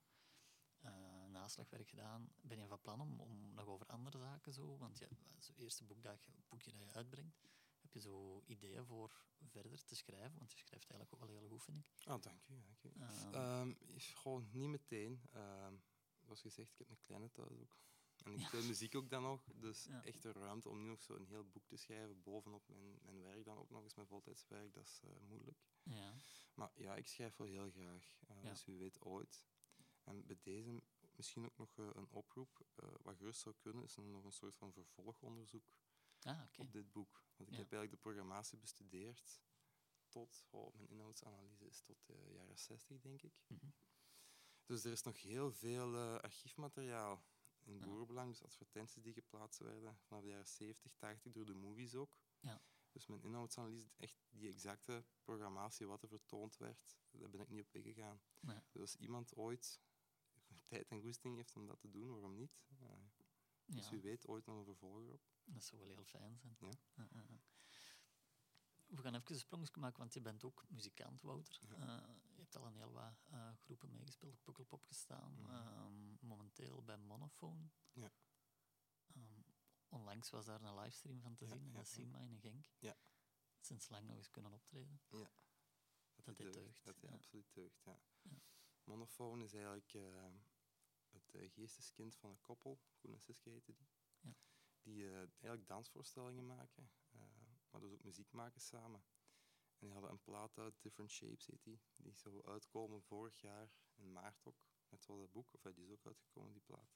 naslagwerk 1.28 1.88
gedaan. 1.88 2.32
Ben 2.40 2.58
je 2.58 2.66
van 2.66 2.80
plan 2.80 3.00
om, 3.00 3.20
om 3.20 3.54
nog 3.54 3.66
over 3.66 3.86
andere 3.86 4.18
zaken 4.18 4.52
zo? 4.52 4.78
Want 4.78 4.98
je, 4.98 5.08
het 5.36 5.52
eerste 5.56 5.84
boek 5.84 6.02
dat 6.02 6.24
je, 6.24 6.32
boekje 6.48 6.70
dat 6.72 6.80
je 6.80 6.92
uitbrengt, 6.92 7.40
heb 7.80 7.92
je 7.92 8.00
zo 8.00 8.42
ideeën 8.46 8.84
voor 8.84 9.24
verder 9.42 9.84
te 9.84 9.94
schrijven? 9.94 10.38
Want 10.38 10.52
je 10.52 10.58
schrijft 10.58 10.90
eigenlijk 10.90 11.12
ook 11.22 11.28
wel 11.30 11.38
heel 11.38 11.48
goed, 11.48 11.62
vind 11.62 11.78
ik. 11.78 12.06
Ah, 12.06 12.20
dank 12.22 12.46
u. 12.48 12.60
Dank 12.62 12.82
u. 12.82 12.90
Ehm, 13.00 13.34
Ehm, 13.34 13.74
gewoon 13.96 14.48
niet 14.52 14.68
meteen. 14.68 15.22
Ehm, 15.32 15.74
zoals 16.20 16.40
gezegd, 16.40 16.70
ik 16.72 16.78
heb 16.78 16.90
een 16.90 17.00
kleine 17.00 17.30
thuis 17.30 17.58
ook. 17.60 17.78
En 18.24 18.32
ik 18.32 18.38
Ja. 18.40 18.46
speel 18.46 18.62
muziek 18.62 18.94
ook 18.94 19.10
dan 19.10 19.22
nog. 19.22 19.44
Dus 19.54 19.84
Ja. 19.84 20.04
echt 20.04 20.22
de 20.22 20.32
ruimte 20.32 20.68
om 20.68 20.82
nu 20.82 20.88
nog 20.88 21.02
zo 21.02 21.14
een 21.14 21.26
heel 21.26 21.44
boek 21.44 21.66
te 21.66 21.76
schrijven, 21.76 22.22
bovenop 22.22 22.68
mijn, 22.68 22.98
mijn 23.02 23.22
werk 23.22 23.44
dan 23.44 23.58
ook 23.58 23.70
nog 23.70 23.82
eens, 23.82 23.94
mijn 23.94 24.06
voltijdswerk, 24.08 24.74
dat 24.74 24.84
is 24.84 25.00
eh, 25.04 25.10
moeilijk. 25.28 25.58
ja, 25.82 26.14
Maar 26.54 26.70
ja, 26.80 26.96
ik 26.96 27.06
schrijf 27.06 27.36
wel 27.36 27.46
heel 27.46 27.70
graag. 27.70 28.18
Eh. 28.28 28.42
Dus 28.42 28.64
wie 28.64 28.78
weet 28.78 29.00
ooit. 29.00 29.46
En 30.04 30.26
bij 30.26 30.38
deze 30.42 30.82
misschien 31.16 31.44
ook 31.44 31.56
nog 31.56 31.78
eh, 31.78 31.88
een 31.92 32.08
oproep. 32.10 32.66
wat 33.02 33.16
gerust 33.16 33.40
zou 33.40 33.54
kunnen, 33.58 33.84
is 33.84 33.96
nog 33.96 34.24
een 34.24 34.32
soort 34.32 34.54
van 34.56 34.72
vervolgonderzoek 34.72 35.76
ah, 36.22 36.40
op 36.56 36.72
dit 36.72 36.92
boek. 36.92 37.24
Want 37.36 37.50
ik 37.50 37.56
heb 37.56 37.72
eigenlijk 37.72 37.90
de 37.90 38.08
programmatie 38.08 38.58
bestudeerd 38.58 39.40
tot, 40.08 40.44
oh, 40.50 40.74
mijn 40.74 40.88
inhoudsanalyse 40.88 41.66
is 41.66 41.80
tot 41.80 42.06
de 42.06 42.30
jaren 42.32 42.58
60, 42.58 43.00
denk 43.00 43.22
ik. 43.22 43.42
Mhm. 43.46 43.66
Dus 44.66 44.84
er 44.84 44.92
is 44.92 45.02
nog 45.02 45.20
heel 45.22 45.52
veel 45.52 45.96
archiefmateriaal 46.20 47.22
in 47.64 47.78
boerenbelang. 47.80 48.28
Dus 48.30 48.42
advertenties 48.42 49.02
die 49.02 49.12
geplaatst 49.12 49.60
werden 49.60 49.98
vanaf 50.06 50.22
de 50.22 50.28
jaren 50.28 50.46
70, 50.46 50.92
80 50.96 51.32
door 51.32 51.44
de 51.44 51.54
movies 51.54 51.94
ook. 51.94 52.18
Ja. 52.40 52.62
Dus 52.92 53.06
mijn 53.06 53.22
inhoudsanalyse, 53.22 53.90
echt 53.96 54.24
die 54.30 54.48
exacte 54.48 55.04
programmatie 55.22 55.86
wat 55.86 56.02
er 56.02 56.08
vertoond 56.08 56.56
werd, 56.56 56.98
daar 57.10 57.30
ben 57.30 57.40
ik 57.40 57.48
niet 57.48 57.60
op 57.60 57.74
ingegaan. 57.74 58.20
Nee. 58.40 58.58
Dus 58.70 58.80
als 58.80 58.96
iemand 58.96 59.34
ooit 59.36 59.80
tijd 60.66 60.88
en 60.90 61.00
goesting 61.00 61.36
heeft 61.36 61.56
om 61.56 61.66
dat 61.66 61.80
te 61.80 61.90
doen, 61.90 62.10
waarom 62.10 62.34
niet? 62.34 62.62
Eh, 62.78 62.88
dus 63.64 63.84
Ja, 63.84 63.90
wie 63.90 64.00
weet 64.00 64.26
ooit 64.26 64.46
nog 64.46 64.56
een 64.58 64.64
vervolger 64.64 65.12
op. 65.12 65.22
dat 65.44 65.64
zou 65.64 65.80
wel 65.80 65.90
heel 65.90 66.04
fijn 66.04 66.38
zijn. 66.38 66.56
Ja. 66.96 67.08
We 68.86 69.02
gaan 69.02 69.14
even 69.14 69.46
een 69.50 69.80
maken, 69.80 69.98
want 69.98 70.14
je 70.14 70.20
bent 70.20 70.44
ook 70.44 70.64
muzikant, 70.68 71.22
Wouter. 71.22 71.58
Ja. 71.68 72.02
Eh, 72.08 72.14
hebt 72.52 72.64
al 72.64 72.70
een 72.70 72.76
heel 72.76 72.92
wat 72.92 73.24
eh, 73.30 73.54
groepen 73.56 73.92
meegespeeld, 73.92 74.32
op 74.32 74.42
Pukkelpop 74.42 74.84
gestaan. 74.84 75.48
Ehm, 75.48 76.26
momenteel 76.26 76.82
bij 76.82 76.96
Monophone. 76.96 77.70
Ja. 77.92 78.12
Ehm, 79.14 79.40
onlangs 79.88 80.30
was 80.30 80.46
daar 80.46 80.62
een 80.62 80.74
livestream 80.74 81.20
van 81.20 81.34
te 81.34 81.44
Ja, 81.44 81.50
zien 81.50 81.64
in 81.64 81.72
ja, 81.72 81.78
de 81.78 81.84
SEMA 81.84 82.18
in 82.18 82.38
Genk. 82.38 82.66
Ja. 82.78 82.96
Sinds 83.60 83.88
lang 83.88 84.06
nog 84.06 84.16
eens 84.16 84.30
kunnen 84.30 84.52
optreden. 84.52 85.00
Dat 85.08 85.30
die 86.24 86.34
dit 86.34 86.52
deugt, 86.52 86.84
Dat 86.84 87.00
ja. 87.00 87.08
absoluut 87.10 87.52
deugt, 87.52 87.82
ja. 87.82 88.00
Ja. 88.22 88.42
Monofoon 88.84 89.42
is 89.42 89.52
eigenlijk 89.52 89.94
eh, 89.94 90.34
het 91.08 91.34
eh, 91.34 91.50
geesteskind 91.50 92.16
van 92.16 92.30
een 92.30 92.40
koppel, 92.40 92.80
Koen 92.98 93.12
en 93.12 93.20
Siske 93.20 93.50
heette 93.50 93.72
die. 93.74 93.88
Ja. 94.20 94.34
Die 94.82 95.10
eigenlijk 95.14 95.66
dansvoorstellingen 95.66 96.46
maken, 96.46 96.90
maar 97.70 97.80
dus 97.80 97.92
ook 97.92 98.02
muziek 98.02 98.32
maken 98.32 98.60
samen. 98.60 99.04
En 99.82 99.88
die 99.88 99.96
hadden 99.96 100.10
een 100.10 100.22
plaat 100.22 100.58
uit, 100.58 100.82
Different 100.82 101.10
Shapes 101.10 101.46
heet 101.46 101.62
die. 101.64 101.80
Die 101.96 102.12
zou 102.14 102.44
uitkomen 102.46 103.02
vorig 103.02 103.40
jaar 103.40 103.70
in 103.94 104.12
maart 104.12 104.46
ook, 104.46 104.56
net 104.88 105.02
zoals 105.02 105.20
dat 105.20 105.32
boek. 105.32 105.52
Of 105.54 105.62
ja, 105.62 105.70
die 105.72 105.84
is 105.84 105.90
ook 105.92 106.06
uitgekomen, 106.06 106.52
die 106.52 106.62
plaat. 106.62 106.94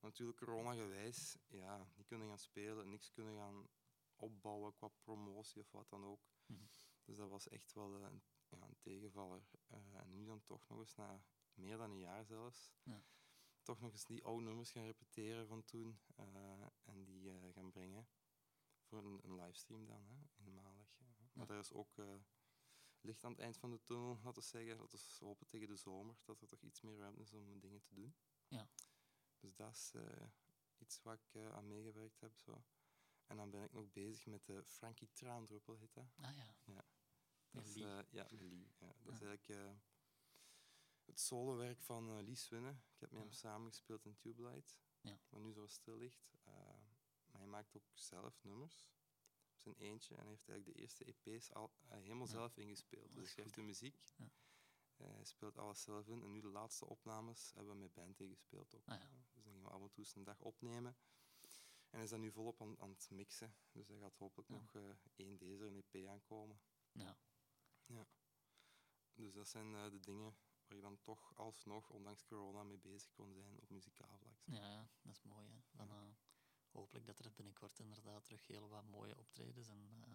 Maar 0.00 0.10
natuurlijk 0.10 0.38
corona-gewijs, 0.38 1.38
ja, 1.48 1.90
niet 1.94 2.06
kunnen 2.06 2.28
gaan 2.28 2.38
spelen, 2.38 2.88
niks 2.88 3.10
kunnen 3.10 3.36
gaan 3.36 3.68
opbouwen 4.16 4.74
qua 4.74 4.88
promotie 4.88 5.60
of 5.60 5.70
wat 5.72 5.88
dan 5.88 6.04
ook. 6.04 6.20
Mhm. 6.46 6.64
Dus 7.04 7.16
dat 7.16 7.28
was 7.28 7.48
echt 7.48 7.72
wel 7.72 7.96
eh, 7.96 8.02
een, 8.02 8.22
ja, 8.48 8.62
een 8.68 8.78
tegenvaller. 8.80 9.48
Eh, 9.66 9.94
en 9.94 10.12
nu 10.12 10.24
dan 10.24 10.42
toch 10.44 10.68
nog 10.68 10.78
eens 10.78 10.94
na 10.94 11.24
meer 11.54 11.76
dan 11.76 11.90
een 11.90 11.98
jaar 11.98 12.24
zelfs, 12.24 12.72
Ja. 12.82 13.02
toch 13.62 13.80
nog 13.80 13.92
eens 13.92 14.04
die 14.04 14.24
oude 14.24 14.44
nummers 14.44 14.70
gaan 14.70 14.84
repeteren 14.84 15.46
van 15.46 15.64
toen 15.64 16.00
eh, 16.16 16.66
en 16.84 17.04
die 17.04 17.30
eh, 17.30 17.52
gaan 17.52 17.65
voor 18.86 19.04
een, 19.04 19.20
een 19.24 19.34
livestream 19.34 19.86
dan, 19.86 20.04
hè, 20.06 20.44
eenmalig. 20.44 21.00
eh. 21.00 21.06
Maar 21.32 21.46
Ja. 21.46 21.52
er 21.52 21.58
is 21.60 21.72
ook 21.72 21.98
eh, 21.98 22.14
licht 23.00 23.24
aan 23.24 23.30
het 23.30 23.40
eind 23.40 23.56
van 23.56 23.70
de 23.70 23.82
tunnel, 23.82 24.14
laten 24.22 24.42
we 24.42 24.48
zeggen. 24.48 24.76
Dat 24.78 24.92
is 24.92 25.18
hopen 25.18 25.46
tegen 25.46 25.68
de 25.68 25.76
zomer, 25.76 26.16
dat 26.24 26.40
er 26.40 26.48
toch 26.48 26.62
iets 26.62 26.80
meer 26.80 26.98
ruimte 26.98 27.22
is 27.22 27.32
om 27.32 27.60
dingen 27.60 27.82
te 27.82 27.94
doen. 27.94 28.16
Ja. 28.48 28.68
Dus 29.38 29.54
dat 29.54 29.72
is 29.72 29.94
eh, 29.94 30.26
iets 30.78 31.02
waar 31.02 31.14
ik 31.14 31.34
eh, 31.34 31.52
aan 31.52 31.66
meegewerkt 31.68 32.20
heb. 32.20 32.36
Zo. 32.38 32.64
En 33.26 33.36
dan 33.36 33.50
ben 33.50 33.62
ik 33.62 33.72
nog 33.72 33.92
bezig 33.92 34.26
met 34.26 34.44
de 34.46 34.64
Frankie 34.64 35.12
Traandruppel, 35.12 35.76
heet 35.76 35.94
dat. 35.94 36.12
Ah 36.20 36.34
ja. 36.36 36.56
Ja. 36.64 36.84
Dat 37.50 37.66
is, 37.66 37.74
ja, 37.74 38.04
Lee. 38.30 38.72
Ja, 38.78 38.94
dat 39.02 39.12
is 39.14 39.20
eigenlijk 39.20 39.76
het 41.04 41.20
solowerk 41.20 41.80
van 41.82 42.08
eh, 42.18 42.24
Lee 42.24 42.34
Swinne. 42.34 42.70
Ik 42.70 43.00
heb 43.00 43.10
met 43.10 43.20
hem 43.20 43.28
Ja. 43.30 43.36
samengespeeld 43.36 44.04
in 44.04 44.16
Tube 44.16 44.42
Light, 44.42 44.78
Ja. 45.00 45.20
wat 45.28 45.40
nu 45.42 45.52
zo 45.52 45.66
stil 45.66 45.96
ligt. 45.96 46.32
Hij 47.46 47.54
maakt 47.54 47.76
ook 47.76 47.90
zelf 47.94 48.42
nummers 48.44 48.86
op 49.52 49.60
zijn 49.60 49.74
eentje 49.76 50.14
en 50.14 50.20
hij 50.20 50.30
heeft 50.30 50.48
eigenlijk 50.48 50.78
de 50.78 50.82
eerste 50.82 51.04
EP's 51.04 51.52
al 51.52 51.72
eh, 51.88 51.98
helemaal 51.98 52.26
Ja. 52.26 52.32
zelf 52.32 52.56
ingespeeld. 52.56 53.04
dus 53.06 53.10
is 53.12 53.22
hij 53.22 53.26
schrijft 53.32 53.54
de 53.54 53.62
muziek, 53.62 54.12
Ja. 54.16 54.30
eh, 54.96 55.06
hij 55.06 55.24
speelt 55.24 55.58
alles 55.58 55.82
zelf 55.82 56.08
in 56.08 56.22
en 56.22 56.30
nu 56.30 56.40
de 56.40 56.48
laatste 56.48 56.86
opnames 56.86 57.52
hebben 57.54 57.72
we 57.72 57.78
met 57.78 57.94
band 57.94 58.20
ingespeeld 58.20 58.74
ook. 58.74 58.88
Ah 58.88 58.98
ja. 58.98 59.04
Eh, 59.04 59.10
dus 59.18 59.32
dan 59.34 59.42
gingen 59.42 59.62
we 59.62 59.68
af 59.70 59.80
en 59.82 59.90
toe 59.90 60.04
eens 60.04 60.14
een 60.14 60.24
dag 60.24 60.40
opnemen. 60.40 60.96
En 61.90 62.02
hij 62.02 62.02
is 62.02 62.10
dan 62.10 62.20
nu 62.20 62.30
volop 62.32 62.60
aan, 62.60 62.80
aan 62.80 62.90
het 62.90 63.10
mixen. 63.10 63.54
Dus 63.72 63.88
er 63.88 63.98
gaat 63.98 64.16
hopelijk 64.16 64.48
Ja. 64.48 64.54
nog 64.54 64.74
één 65.16 65.36
deze 65.38 65.64
een 65.64 65.84
EP 65.90 66.06
aankomen. 66.06 66.60
Ja. 66.92 67.18
Dus 69.14 69.32
dat 69.32 69.48
zijn 69.48 69.72
de 69.90 70.00
dingen 70.00 70.36
waar 70.66 70.76
je 70.76 70.82
dan 70.82 71.00
toch 71.00 71.36
alsnog, 71.36 71.90
ondanks 71.90 72.24
corona, 72.24 72.62
mee 72.62 72.78
bezig 72.78 73.12
kon 73.12 73.32
zijn 73.34 73.60
op 73.60 73.68
muzikaal 73.70 74.18
vlak. 74.18 74.38
Ja, 74.44 74.70
ja, 74.72 74.88
dat 75.02 75.12
is 75.12 75.22
mooi. 75.22 75.48
Hè. 75.48 75.86
Dan 75.86 76.16
hopelijk 76.76 77.06
dat 77.06 77.18
er 77.18 77.32
binnenkort 77.32 77.78
inderdaad 77.78 78.24
terug 78.24 78.46
heel 78.46 78.68
wat 78.68 78.84
mooie 78.84 79.18
optredens 79.18 79.68
en 79.68 80.02
eh, 80.04 80.12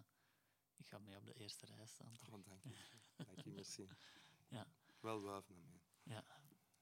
ik 0.76 0.86
ga 0.86 0.98
mee 0.98 1.16
op 1.16 1.26
de 1.26 1.32
eerste 1.34 1.66
rij 1.66 1.86
staan. 1.86 2.12
terug. 2.12 2.34
Oh, 2.34 2.44
dank 2.44 2.62
je. 2.62 2.74
Dank 3.24 3.40
je, 3.40 3.50
merci. 3.50 3.88
Ja. 4.48 4.66
Wel 5.00 5.22
wuiven 5.22 5.58
mij. 5.60 5.80
Ja, 6.02 6.24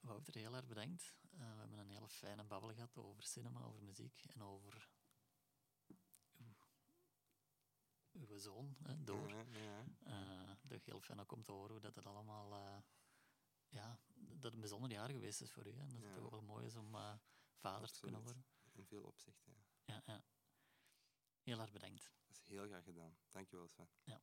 Wouter, 0.00 0.34
heel 0.34 0.54
erg 0.54 0.66
bedankt. 0.66 1.14
Eh, 1.30 1.38
we 1.38 1.58
hebben 1.58 1.78
een 1.78 1.90
hele 1.90 2.08
fijne 2.08 2.44
babbel 2.44 2.72
gehad 2.74 2.96
over 2.98 3.22
cinema, 3.22 3.60
over 3.62 3.82
muziek 3.82 4.24
en 4.26 4.42
over 4.42 4.90
uw, 6.36 6.54
uw 8.12 8.38
zoon, 8.38 8.76
hè, 8.82 9.04
Door. 9.04 9.28
Ja, 9.28 9.84
ja. 10.04 10.56
Dat 10.62 10.84
heel 10.84 11.00
fijn 11.00 11.20
ook 11.20 11.32
om 11.32 11.42
te 11.42 11.52
horen 11.52 11.70
hoe 11.70 11.80
dat 11.80 11.94
het 11.94 12.06
allemaal... 12.06 12.52
eh, 12.52 12.82
ja, 13.68 13.98
dat 14.14 14.52
een 14.52 14.60
bijzonder 14.60 14.90
jaar 14.90 15.10
geweest 15.10 15.40
is 15.40 15.52
voor 15.52 15.66
u. 15.66 15.72
hè, 15.72 15.80
En 15.80 15.88
dat 15.88 16.02
het 16.02 16.16
Ja. 16.16 16.20
ook 16.22 16.30
wel 16.30 16.42
mooi 16.42 16.66
is 16.66 16.76
om 16.76 16.96
vader 17.54 17.90
te 17.92 18.00
kunnen 18.00 18.22
worden. 18.22 18.44
In 18.72 18.86
veel 18.86 19.02
opzichten, 19.04 19.52
ja. 19.52 19.68
Ja, 19.90 20.03
ja. 20.07 20.24
Heel 21.42 21.61
erg 21.61 21.72
bedankt. 21.72 22.11
Dat 22.26 22.37
is 22.37 22.42
heel 22.46 22.66
graag 22.66 22.85
gedaan. 22.85 23.16
Dank 23.31 23.50
je 23.50 23.57
wel, 23.57 23.68
Sven. 23.68 23.88
Ja. 24.05 24.22